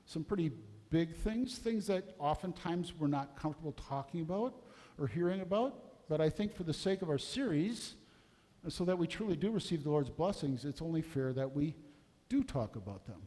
[0.06, 0.50] some pretty
[0.90, 4.54] big things, things that oftentimes we're not comfortable talking about
[4.98, 6.08] or hearing about.
[6.08, 7.96] But I think for the sake of our series,
[8.68, 11.74] so that we truly do receive the Lord's blessings, it's only fair that we
[12.28, 13.20] do talk about them.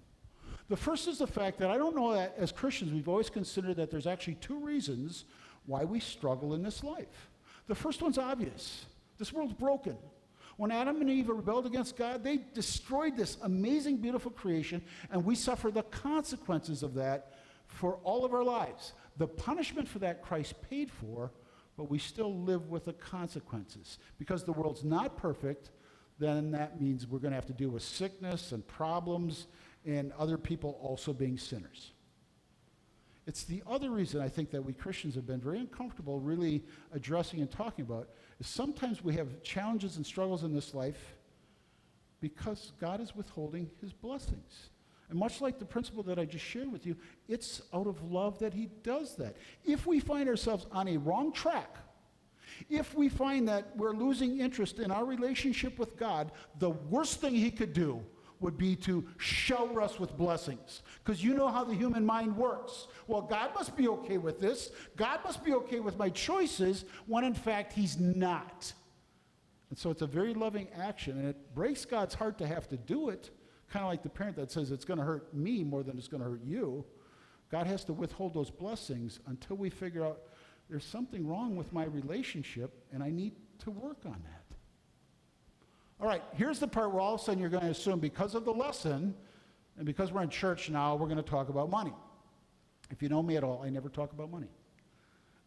[0.69, 3.75] The first is the fact that I don't know that as Christians we've always considered
[3.77, 5.25] that there's actually two reasons
[5.65, 7.29] why we struggle in this life.
[7.67, 8.85] The first one's obvious
[9.17, 9.97] this world's broken.
[10.55, 15.35] When Adam and Eve rebelled against God, they destroyed this amazing, beautiful creation, and we
[15.35, 17.33] suffer the consequences of that
[17.67, 18.93] for all of our lives.
[19.17, 21.31] The punishment for that Christ paid for,
[21.77, 23.99] but we still live with the consequences.
[24.17, 25.71] Because the world's not perfect,
[26.17, 29.47] then that means we're going to have to deal with sickness and problems
[29.85, 31.91] and other people also being sinners.
[33.27, 36.63] It's the other reason I think that we Christians have been very uncomfortable really
[36.93, 41.15] addressing and talking about is sometimes we have challenges and struggles in this life
[42.21, 44.69] because God is withholding his blessings.
[45.09, 46.95] And much like the principle that I just shared with you,
[47.27, 49.35] it's out of love that he does that.
[49.63, 51.77] If we find ourselves on a wrong track,
[52.69, 57.35] if we find that we're losing interest in our relationship with God, the worst thing
[57.35, 58.03] he could do
[58.39, 60.81] would be to shower us with blessings.
[61.03, 62.87] Because you know how the human mind works.
[63.07, 64.71] Well, God must be okay with this.
[64.95, 68.71] God must be okay with my choices, when in fact, He's not.
[69.69, 72.77] And so it's a very loving action, and it breaks God's heart to have to
[72.77, 73.29] do it,
[73.69, 76.07] kind of like the parent that says it's going to hurt me more than it's
[76.07, 76.85] going to hurt you.
[77.51, 80.21] God has to withhold those blessings until we figure out
[80.69, 84.38] there's something wrong with my relationship and I need to work on that.
[86.01, 88.33] All right, here's the part where all of a sudden you're going to assume because
[88.33, 89.13] of the lesson
[89.75, 91.93] and because we're in church now, we're going to talk about money.
[92.89, 94.47] If you know me at all, I never talk about money.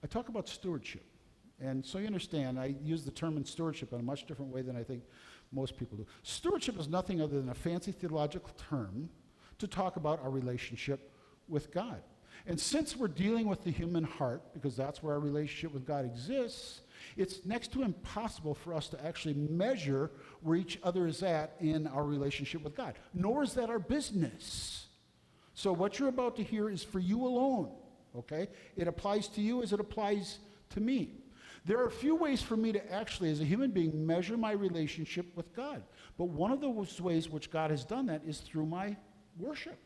[0.05, 1.05] I talk about stewardship.
[1.59, 4.61] And so you understand, I use the term in stewardship in a much different way
[4.61, 5.05] than I think
[5.53, 6.07] most people do.
[6.23, 9.09] Stewardship is nothing other than a fancy theological term
[9.59, 11.13] to talk about our relationship
[11.49, 12.03] with God.
[12.47, 16.05] And since we're dealing with the human heart, because that's where our relationship with God
[16.05, 16.83] exists,
[17.17, 20.11] it's next to impossible for us to actually measure
[20.41, 24.87] where each other is at in our relationship with God, nor is that our business.
[25.55, 27.71] So, what you're about to hear is for you alone,
[28.17, 28.49] okay?
[28.77, 30.39] It applies to you as it applies
[30.71, 31.23] to me.
[31.65, 34.53] There are a few ways for me to actually, as a human being, measure my
[34.53, 35.83] relationship with God.
[36.19, 38.97] But one of those ways which God has done that is through my
[39.39, 39.79] worship.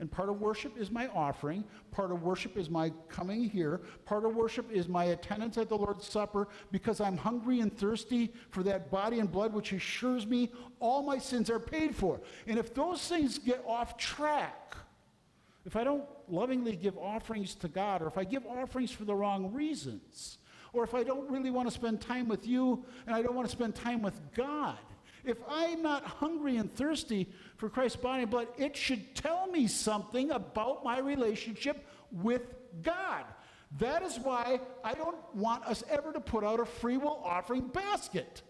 [0.00, 1.64] And part of worship is my offering.
[1.90, 3.80] Part of worship is my coming here.
[4.04, 8.32] Part of worship is my attendance at the Lord's Supper because I'm hungry and thirsty
[8.50, 12.20] for that body and blood which assures me all my sins are paid for.
[12.46, 14.76] And if those things get off track,
[15.64, 19.14] if I don't lovingly give offerings to God, or if I give offerings for the
[19.14, 20.38] wrong reasons,
[20.72, 23.48] or if I don't really want to spend time with you and I don't want
[23.48, 24.78] to spend time with God,
[25.24, 29.66] if I'm not hungry and thirsty for Christ's body and blood, it should tell me
[29.66, 32.42] something about my relationship with
[32.82, 33.24] God.
[33.78, 37.68] That is why I don't want us ever to put out a free will offering
[37.68, 38.42] basket.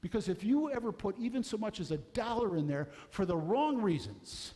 [0.00, 3.36] Because if you ever put even so much as a dollar in there for the
[3.36, 4.52] wrong reasons,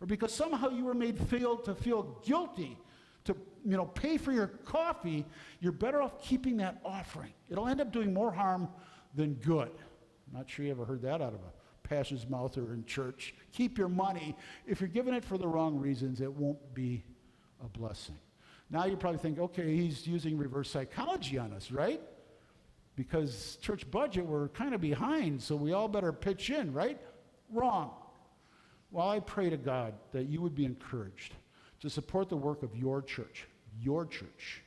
[0.00, 2.78] or because somehow you were made feel to feel guilty
[3.24, 5.24] to you know pay for your coffee,
[5.60, 7.32] you're better off keeping that offering.
[7.50, 8.68] It'll end up doing more harm
[9.14, 9.70] than good.
[10.26, 13.34] I'm not sure you ever heard that out of a pastor's mouth or in church.
[13.52, 14.36] Keep your money.
[14.66, 17.04] If you're giving it for the wrong reasons, it won't be
[17.64, 18.16] a blessing.
[18.70, 22.00] Now you probably think, okay, he's using reverse psychology on us, right?
[22.96, 26.98] Because church budget, we're kind of behind, so we all better pitch in, right?
[27.52, 27.92] Wrong.
[28.90, 31.34] Well, I pray to God that you would be encouraged
[31.80, 33.46] to support the work of your church,
[33.80, 34.62] your church,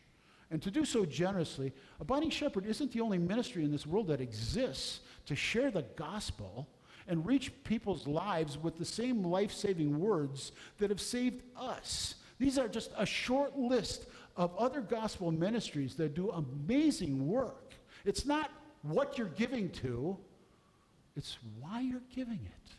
[0.51, 1.73] and to do so generously.
[1.99, 6.67] Abiding Shepherd isn't the only ministry in this world that exists to share the gospel
[7.07, 12.15] and reach people's lives with the same life saving words that have saved us.
[12.39, 17.73] These are just a short list of other gospel ministries that do amazing work.
[18.05, 18.49] It's not
[18.81, 20.17] what you're giving to,
[21.15, 22.71] it's why you're giving it.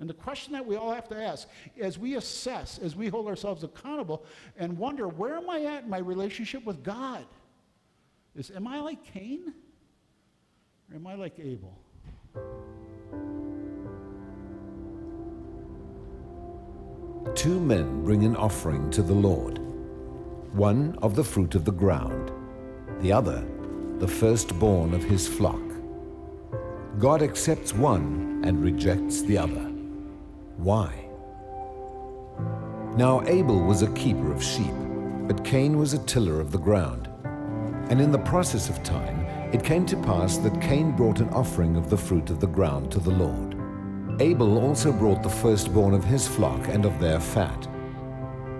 [0.00, 1.46] And the question that we all have to ask
[1.78, 4.24] as we assess, as we hold ourselves accountable
[4.56, 7.26] and wonder, where am I at in my relationship with God?
[8.34, 9.52] Is, am I like Cain?
[10.90, 11.81] Or am I like Abel?
[17.34, 19.58] Two men bring an offering to the Lord
[20.52, 22.30] one of the fruit of the ground,
[23.00, 23.42] the other
[24.02, 25.62] the firstborn of his flock.
[26.98, 29.70] God accepts one and rejects the other.
[30.56, 31.08] Why?
[32.96, 34.74] Now Abel was a keeper of sheep,
[35.28, 37.08] but Cain was a tiller of the ground.
[37.90, 39.21] And in the process of time,
[39.52, 42.90] it came to pass that Cain brought an offering of the fruit of the ground
[42.90, 43.54] to the Lord.
[44.20, 47.68] Abel also brought the firstborn of his flock and of their fat.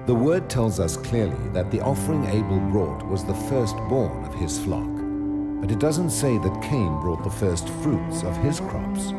[0.07, 4.59] The word tells us clearly that the offering Abel brought was the firstborn of his
[4.59, 4.91] flock.
[5.63, 9.13] But it doesn't say that Cain brought the first fruits of his crops.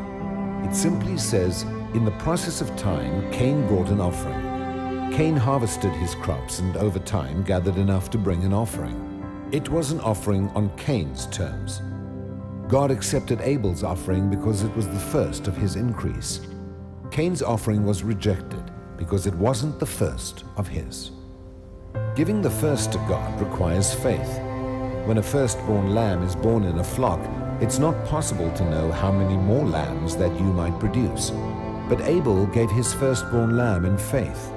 [0.64, 1.62] It simply says,
[1.94, 5.10] in the process of time, Cain brought an offering.
[5.12, 9.13] Cain harvested his crops and over time gathered enough to bring an offering.
[9.54, 11.80] It was an offering on Cain's terms.
[12.66, 16.40] God accepted Abel's offering because it was the first of his increase.
[17.12, 21.12] Cain's offering was rejected because it wasn't the first of his.
[22.16, 24.40] Giving the first to God requires faith.
[25.06, 27.20] When a firstborn lamb is born in a flock,
[27.60, 31.30] it's not possible to know how many more lambs that you might produce.
[31.88, 34.50] But Abel gave his firstborn lamb in faith,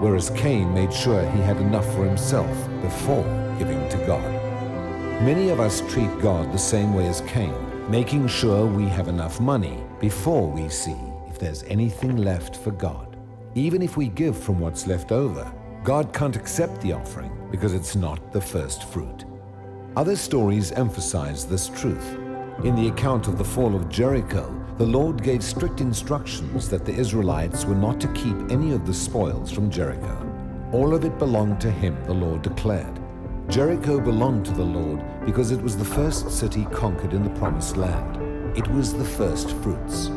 [0.00, 3.26] whereas Cain made sure he had enough for himself before
[3.58, 4.37] giving to God.
[5.20, 7.52] Many of us treat God the same way as Cain,
[7.90, 10.94] making sure we have enough money before we see
[11.28, 13.16] if there's anything left for God.
[13.56, 15.52] Even if we give from what's left over,
[15.82, 19.24] God can't accept the offering because it's not the first fruit.
[19.96, 22.14] Other stories emphasize this truth.
[22.62, 26.94] In the account of the fall of Jericho, the Lord gave strict instructions that the
[26.94, 30.16] Israelites were not to keep any of the spoils from Jericho.
[30.72, 33.00] All of it belonged to him, the Lord declared.
[33.48, 37.78] Jericho belonged to the Lord because it was the first city conquered in the Promised
[37.78, 38.18] Land.
[38.54, 40.08] It was the first fruits.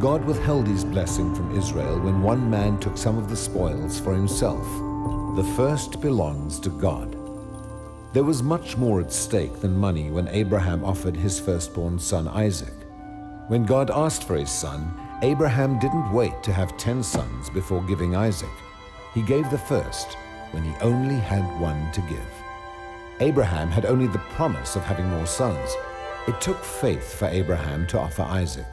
[0.00, 4.14] God withheld his blessing from Israel when one man took some of the spoils for
[4.14, 4.64] himself.
[5.36, 7.14] The first belongs to God.
[8.14, 12.72] There was much more at stake than money when Abraham offered his firstborn son Isaac.
[13.48, 14.90] When God asked for his son,
[15.20, 18.56] Abraham didn't wait to have ten sons before giving Isaac.
[19.12, 20.16] He gave the first
[20.52, 22.43] when he only had one to give.
[23.20, 25.76] Abraham had only the promise of having more sons.
[26.26, 28.66] It took faith for Abraham to offer Isaac,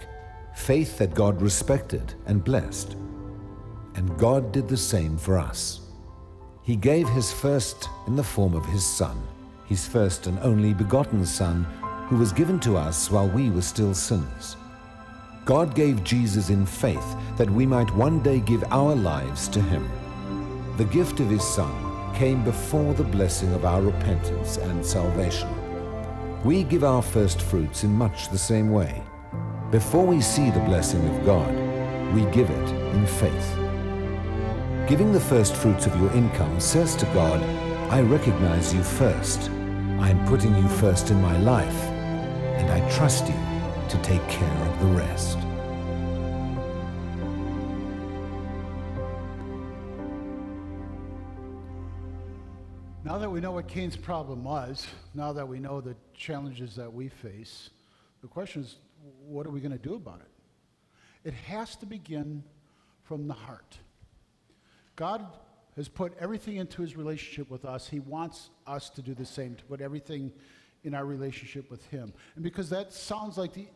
[0.56, 2.96] faith that God respected and blessed.
[3.96, 5.82] And God did the same for us.
[6.64, 9.22] He gave his first in the form of his Son,
[9.68, 11.64] his first and only begotten Son,
[12.08, 14.56] who was given to us while we were still sinners.
[15.46, 19.88] God gave Jesus in faith that we might one day give our lives to him.
[20.78, 25.49] The gift of his Son came before the blessing of our repentance and salvation.
[26.43, 29.03] We give our first fruits in much the same way.
[29.72, 31.53] Before we see the blessing of God,
[32.14, 33.57] we give it in faith.
[34.89, 37.41] Giving the first fruits of your income says to God,
[37.91, 39.49] I recognize you first.
[39.99, 41.84] I am putting you first in my life,
[42.57, 43.39] and I trust you
[43.89, 45.38] to take care of the rest.
[53.12, 56.93] Now that we know what Cain's problem was, now that we know the challenges that
[56.93, 57.70] we face,
[58.22, 58.78] the question is,
[59.28, 61.28] what are we going to do about it?
[61.28, 62.41] It has to begin
[63.03, 63.78] from the heart.
[64.95, 65.26] God
[65.76, 67.86] has put everything into his relationship with us.
[67.86, 70.32] He wants us to do the same, to put everything
[70.86, 72.14] in our relationship with him.
[72.36, 73.68] And because that sounds like the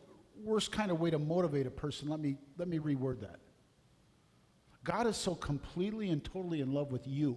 [0.42, 3.40] worst kind of way to motivate a person, let me, let me reword that.
[4.82, 7.36] God is so completely and totally in love with you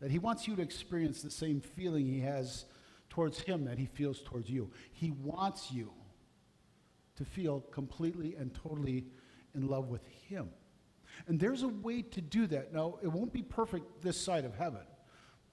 [0.00, 2.66] that he wants you to experience the same feeling he has
[3.08, 4.70] towards him that he feels towards you.
[4.92, 5.92] He wants you
[7.16, 9.06] to feel completely and totally
[9.54, 10.50] in love with him.
[11.26, 12.74] And there's a way to do that.
[12.74, 14.82] Now, it won't be perfect this side of heaven,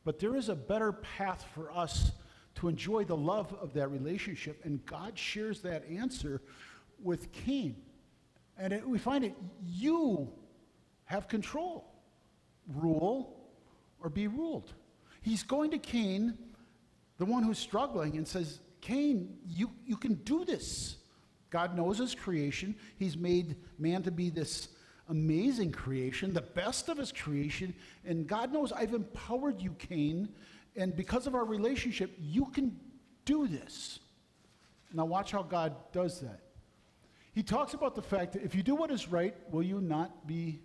[0.03, 2.11] but there is a better path for us
[2.55, 4.59] to enjoy the love of that relationship.
[4.65, 6.41] And God shares that answer
[7.01, 7.77] with Cain.
[8.57, 9.35] And it, we find it,
[9.65, 10.31] you
[11.05, 11.89] have control.
[12.67, 13.42] Rule
[14.03, 14.73] or be ruled.
[15.21, 16.37] He's going to Cain,
[17.17, 20.97] the one who's struggling, and says, Cain, you, you can do this.
[21.49, 22.75] God knows his creation.
[22.97, 24.67] He's made man to be this
[25.09, 27.73] amazing creation, the best of his creation.
[28.05, 30.29] And God knows I've empowered you, Cain.
[30.75, 32.77] And because of our relationship, you can
[33.23, 33.99] do this.
[34.93, 36.41] Now, watch how God does that.
[37.33, 40.27] He talks about the fact that if you do what is right, will you not
[40.27, 40.59] be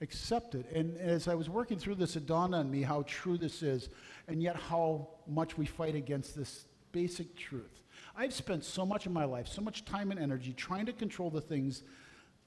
[0.00, 0.66] accepted?
[0.74, 3.88] And as I was working through this, it dawned on me how true this is,
[4.28, 7.80] and yet how much we fight against this basic truth.
[8.16, 11.30] I've spent so much of my life, so much time and energy trying to control
[11.30, 11.82] the things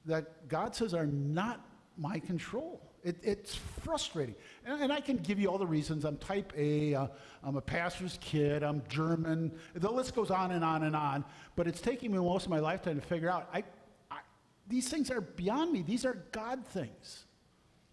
[0.06, 1.66] that God says are not
[1.98, 2.82] my control.
[3.04, 4.36] It, it's frustrating.
[4.66, 6.06] And, and, I can give you all the reasons.
[6.06, 7.08] I'm type A, uh,
[7.44, 9.52] I'm a pastor's kid, I'm German.
[9.74, 11.26] The list goes on and on and on.
[11.56, 13.64] But it's taking me most of my lifetime to figure out I,
[14.10, 14.20] I,
[14.68, 15.82] these things are beyond me.
[15.82, 17.26] These are God things.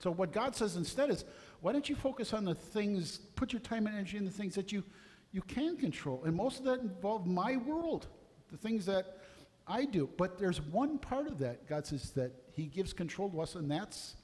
[0.00, 1.24] So, what God says instead is,
[1.60, 4.54] why don't you focus on the things, put your time and energy in the things
[4.54, 4.82] that you,
[5.30, 6.22] you can control?
[6.24, 8.06] And most of that involve my world,
[8.50, 9.18] the things that
[9.66, 10.08] I do.
[10.16, 13.70] But there's one part of that, God says, that He gives control to us, and
[13.70, 14.16] that's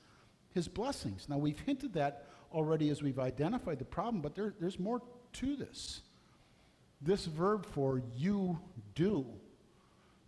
[0.54, 1.28] His blessings.
[1.28, 5.02] Now, we've hinted that already as we've identified the problem, but there, there's more
[5.34, 6.00] to this.
[7.02, 8.58] This verb for you
[8.94, 9.26] do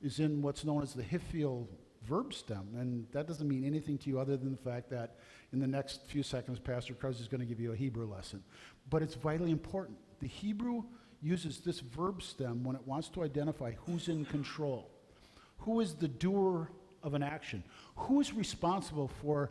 [0.02, 1.66] is in what's known as the Hiphil
[2.04, 5.16] verb stem, and that doesn't mean anything to you other than the fact that
[5.52, 8.42] in the next few seconds, Pastor Krause is going to give you a Hebrew lesson.
[8.90, 9.96] But it's vitally important.
[10.20, 10.84] The Hebrew
[11.22, 14.90] uses this verb stem when it wants to identify who's in control.
[15.58, 16.70] Who is the doer
[17.02, 17.64] of an action?
[17.96, 19.50] Who is responsible for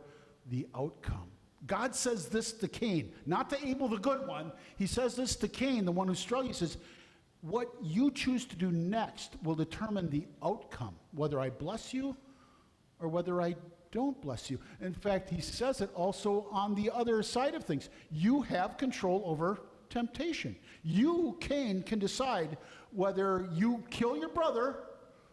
[0.50, 1.32] the outcome?
[1.66, 4.52] God says this to Cain, not to Abel the good one.
[4.78, 6.48] He says this to Cain, the one who struggled.
[6.48, 6.78] He says,
[7.42, 12.16] What you choose to do next will determine the outcome, whether I bless you
[13.00, 13.56] or whether I
[13.92, 14.60] don't bless you.
[14.82, 17.90] In fact, he says it also on the other side of things.
[18.12, 19.60] You have control over
[19.90, 20.56] temptation.
[20.84, 22.58] You, Cain, can decide
[22.92, 24.78] whether you kill your brother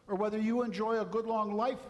[0.06, 1.80] or whether you enjoy a good long life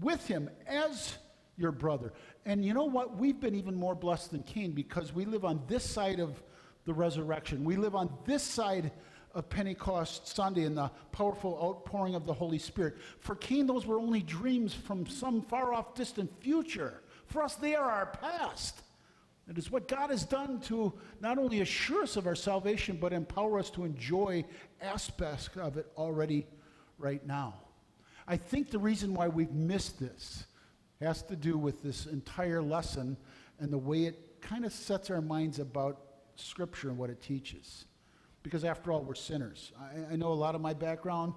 [0.00, 1.16] with him as
[1.56, 2.12] your brother.
[2.44, 3.16] And you know what?
[3.16, 6.42] We've been even more blessed than Cain because we live on this side of
[6.84, 7.64] the resurrection.
[7.64, 8.92] We live on this side
[9.36, 12.96] of Pentecost Sunday and the powerful outpouring of the Holy Spirit.
[13.20, 17.02] For Cain, those were only dreams from some far off distant future.
[17.26, 18.80] For us, they are our past.
[19.48, 23.12] It is what God has done to not only assure us of our salvation, but
[23.12, 24.42] empower us to enjoy
[24.80, 26.46] aspects of it already
[26.98, 27.54] right now.
[28.26, 30.46] I think the reason why we've missed this
[31.00, 33.18] has to do with this entire lesson
[33.60, 36.00] and the way it kind of sets our minds about
[36.36, 37.84] Scripture and what it teaches.
[38.46, 39.72] Because after all, we're sinners.
[39.76, 41.34] I, I know a lot of my background,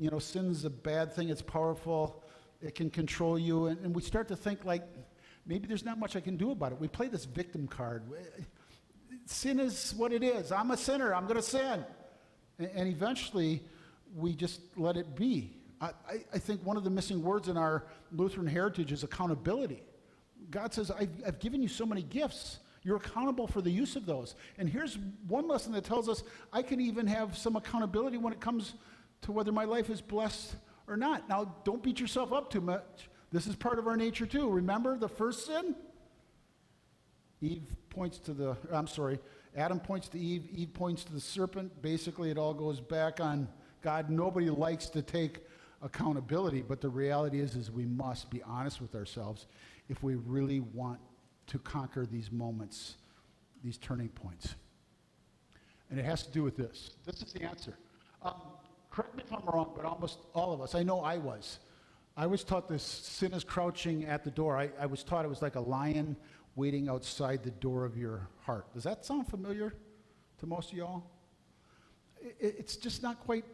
[0.00, 2.24] you know, sin's a bad thing, it's powerful,
[2.60, 4.82] it can control you, and, and we start to think like,
[5.46, 6.80] maybe there's not much I can do about it.
[6.80, 8.02] We play this victim card.
[9.26, 10.50] Sin is what it is.
[10.50, 11.84] I'm a sinner, I'm going to sin.
[12.58, 13.62] And, and eventually,
[14.16, 15.52] we just let it be.
[15.80, 15.92] I,
[16.34, 19.84] I, think one of the missing words in our Lutheran heritage is accountability.
[20.50, 22.58] God says, I've, I've given you so many gifts.
[22.82, 24.34] You're accountable for the use of those.
[24.58, 26.22] And here's one lesson that tells us
[26.52, 28.74] I can even have some accountability when it comes
[29.22, 30.54] to whether my life is blessed
[30.88, 31.28] or not.
[31.28, 33.08] Now, don't beat yourself up too much.
[33.32, 34.48] This is part of our nature too.
[34.48, 35.74] Remember the first sin?
[37.42, 39.18] Eve points to the, I'm sorry,
[39.56, 41.82] Adam points to Eve, Eve points to the serpent.
[41.82, 43.48] Basically, it all goes back on
[43.82, 44.10] God.
[44.10, 45.40] Nobody likes to take
[45.82, 49.46] accountability, but the reality is, is we must be honest with ourselves
[49.88, 51.00] if we really want
[51.50, 52.96] to conquer these moments,
[53.62, 54.54] these turning points.
[55.90, 56.92] And it has to do with this.
[57.04, 57.76] This is the answer.
[58.22, 58.34] Um,
[58.90, 61.58] correct me if I'm wrong, but almost all of us, I know I was.
[62.16, 64.56] I was taught this sin is crouching at the door.
[64.56, 66.16] I, I was taught it was like a lion
[66.54, 68.72] waiting outside the door of your heart.
[68.72, 69.74] Does that sound familiar
[70.38, 71.02] to most of y'all?
[72.20, 73.44] It, it's just not quite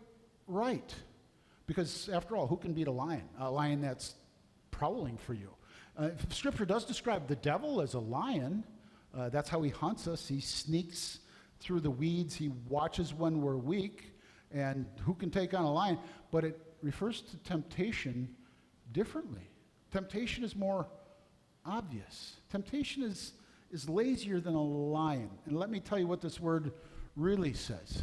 [0.46, 0.94] right.
[1.66, 3.24] Because after all, who can beat a lion?
[3.38, 4.16] A lion that's
[4.70, 5.55] prowling for you.
[5.96, 8.64] Uh, scripture does describe the devil as a lion.
[9.16, 10.28] Uh, that's how he hunts us.
[10.28, 11.20] He sneaks
[11.58, 12.34] through the weeds.
[12.34, 14.12] He watches when we're weak.
[14.52, 15.98] And who can take on a lion?
[16.30, 18.28] But it refers to temptation
[18.92, 19.48] differently.
[19.90, 20.86] Temptation is more
[21.64, 22.36] obvious.
[22.50, 23.32] Temptation is,
[23.70, 25.30] is lazier than a lion.
[25.46, 26.72] And let me tell you what this word
[27.16, 28.02] really says.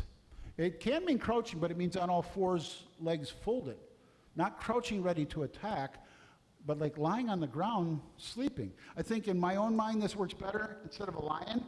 [0.57, 3.77] It can mean crouching, but it means on all fours, legs folded.
[4.35, 6.02] Not crouching ready to attack,
[6.65, 8.71] but like lying on the ground, sleeping.
[8.97, 11.63] I think in my own mind, this works better instead of a lion,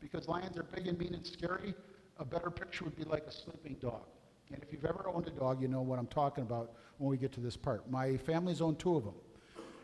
[0.00, 1.74] because lions are big and mean and scary.
[2.18, 4.04] A better picture would be like a sleeping dog.
[4.50, 7.16] And if you've ever owned a dog, you know what I'm talking about when we
[7.16, 7.90] get to this part.
[7.90, 9.14] My family's owned two of them.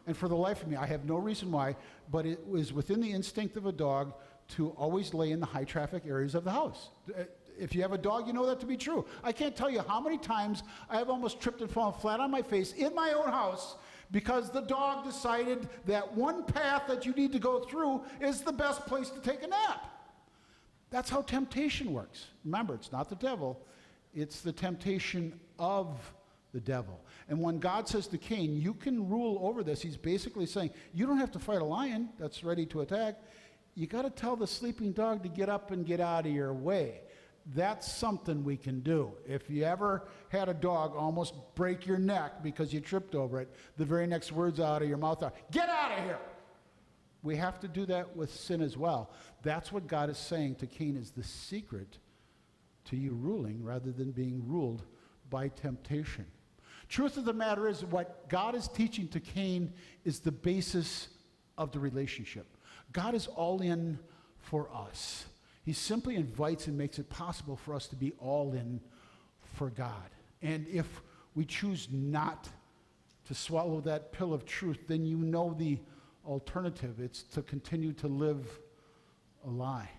[0.06, 1.76] And for the life of me, I have no reason why,
[2.10, 4.14] but it was within the instinct of a dog
[4.56, 6.90] to always lay in the high traffic areas of the house.
[7.58, 9.06] If you have a dog, you know that to be true.
[9.22, 12.30] I can't tell you how many times I have almost tripped and fallen flat on
[12.30, 13.76] my face in my own house
[14.14, 18.52] because the dog decided that one path that you need to go through is the
[18.52, 19.90] best place to take a nap.
[20.90, 22.28] That's how temptation works.
[22.44, 23.60] Remember, it's not the devil,
[24.14, 26.14] it's the temptation of
[26.52, 27.00] the devil.
[27.28, 31.08] And when God says to Cain, You can rule over this, he's basically saying, You
[31.08, 33.16] don't have to fight a lion that's ready to attack.
[33.74, 36.52] You got to tell the sleeping dog to get up and get out of your
[36.52, 37.00] way.
[37.46, 39.12] That's something we can do.
[39.26, 43.54] If you ever had a dog almost break your neck because you tripped over it,
[43.76, 46.18] the very next words out of your mouth are, Get out of here!
[47.22, 49.10] We have to do that with sin as well.
[49.42, 51.98] That's what God is saying to Cain is the secret
[52.86, 54.82] to you ruling rather than being ruled
[55.30, 56.26] by temptation.
[56.88, 59.72] Truth of the matter is, what God is teaching to Cain
[60.04, 61.08] is the basis
[61.56, 62.46] of the relationship.
[62.92, 63.98] God is all in
[64.38, 65.24] for us.
[65.64, 68.80] He simply invites and makes it possible for us to be all in
[69.56, 70.10] for God.
[70.42, 71.02] And if
[71.34, 72.48] we choose not
[73.26, 75.78] to swallow that pill of truth, then you know the
[76.26, 77.00] alternative.
[77.00, 78.58] It's to continue to live
[79.46, 79.90] a lie.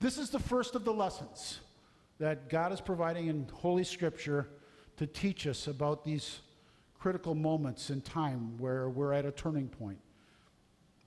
[0.00, 1.60] This is the first of the lessons
[2.18, 4.48] that God is providing in Holy Scripture
[4.96, 6.40] to teach us about these
[6.98, 9.98] critical moments in time where we're at a turning point.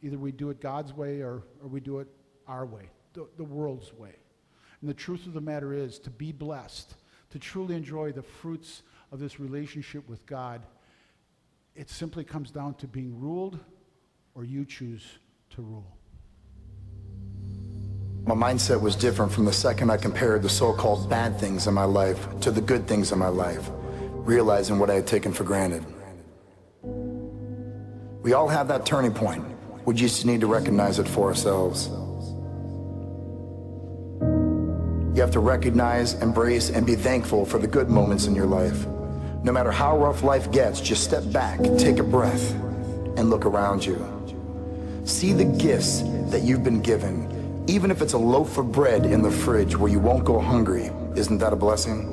[0.02, 2.08] Either we do it God's way or, or we do it
[2.48, 4.16] our way, the, the world's way.
[4.82, 6.94] And the truth of the matter is to be blessed,
[7.32, 10.62] to truly enjoy the fruits of this relationship with God,
[11.76, 13.60] it simply comes down to being ruled
[14.36, 15.04] or you choose
[15.52, 15.98] to rule.
[18.26, 21.84] My mindset was different from the second I compared the so-called bad things in my
[21.84, 23.70] life to the good things in my life,
[24.12, 25.86] realizing what I had taken for granted.
[28.24, 29.46] We all have that turning point.
[29.86, 31.90] We just need to recognize it for ourselves.
[35.16, 38.86] You have to recognize, embrace, and be thankful for the good moments in your life.
[39.44, 42.52] No matter how rough life gets, just step back, take a breath,
[43.18, 43.98] and look around you.
[45.06, 47.34] See the gifts that you've been given
[47.68, 50.92] even if it's a loaf of bread in the fridge where you won't go hungry,
[51.16, 52.12] isn't that a blessing?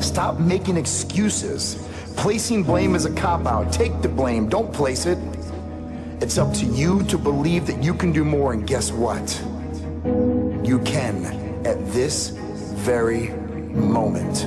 [0.00, 1.86] Stop making excuses.
[2.16, 3.72] Placing blame is a cop out.
[3.72, 5.18] Take the blame, don't place it.
[6.22, 9.28] It's up to you to believe that you can do more, and guess what?
[10.62, 11.24] You can
[11.66, 14.46] at this very moment.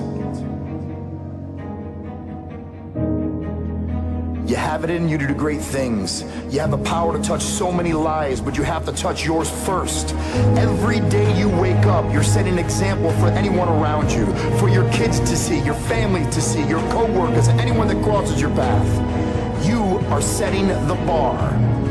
[4.48, 6.24] You have it in you to do great things.
[6.50, 9.50] You have the power to touch so many lives, but you have to touch yours
[9.66, 10.14] first.
[10.56, 14.28] Every day you wake up, you're setting an example for anyone around you,
[14.60, 18.52] for your kids to see, your family to see, your coworkers, anyone that crosses your
[18.52, 19.66] path.
[19.66, 21.83] You are setting the bar.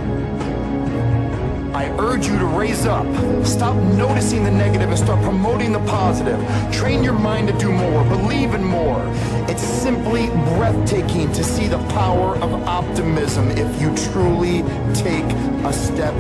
[1.75, 3.07] I urge you to raise up.
[3.47, 6.39] Stop noticing the negative and start promoting the positive.
[6.71, 8.05] Train your mind to do more.
[8.05, 9.03] Believe in more.
[9.49, 14.63] It's simply breathtaking to see the power of optimism if you truly
[14.93, 15.25] take
[15.65, 16.15] a step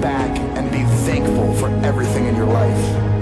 [0.00, 3.14] back and be thankful for everything in your life.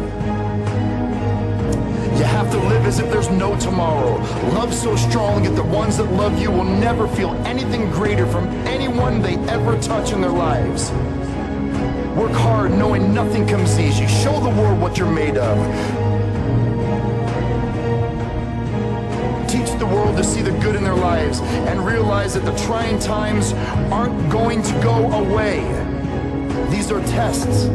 [2.19, 4.19] You have to live as if there's no tomorrow.
[4.53, 8.45] Love so strong that the ones that love you will never feel anything greater from
[8.67, 10.93] anyone they ever touch in their lives.
[12.17, 14.07] Work hard knowing nothing comes easy.
[14.07, 15.57] Show the world what you're made of.
[19.49, 22.99] Teach the world to see the good in their lives and realize that the trying
[22.99, 23.55] times
[23.91, 25.61] aren't going to go away.
[26.71, 27.69] These are tests.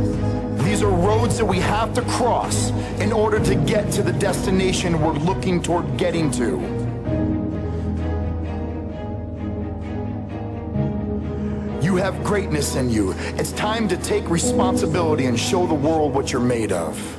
[0.63, 2.69] These are roads that we have to cross
[2.99, 6.76] in order to get to the destination we're looking toward getting to.
[11.97, 13.13] You have greatness in you.
[13.39, 17.16] It's time to take responsibility and show the world what you're made of.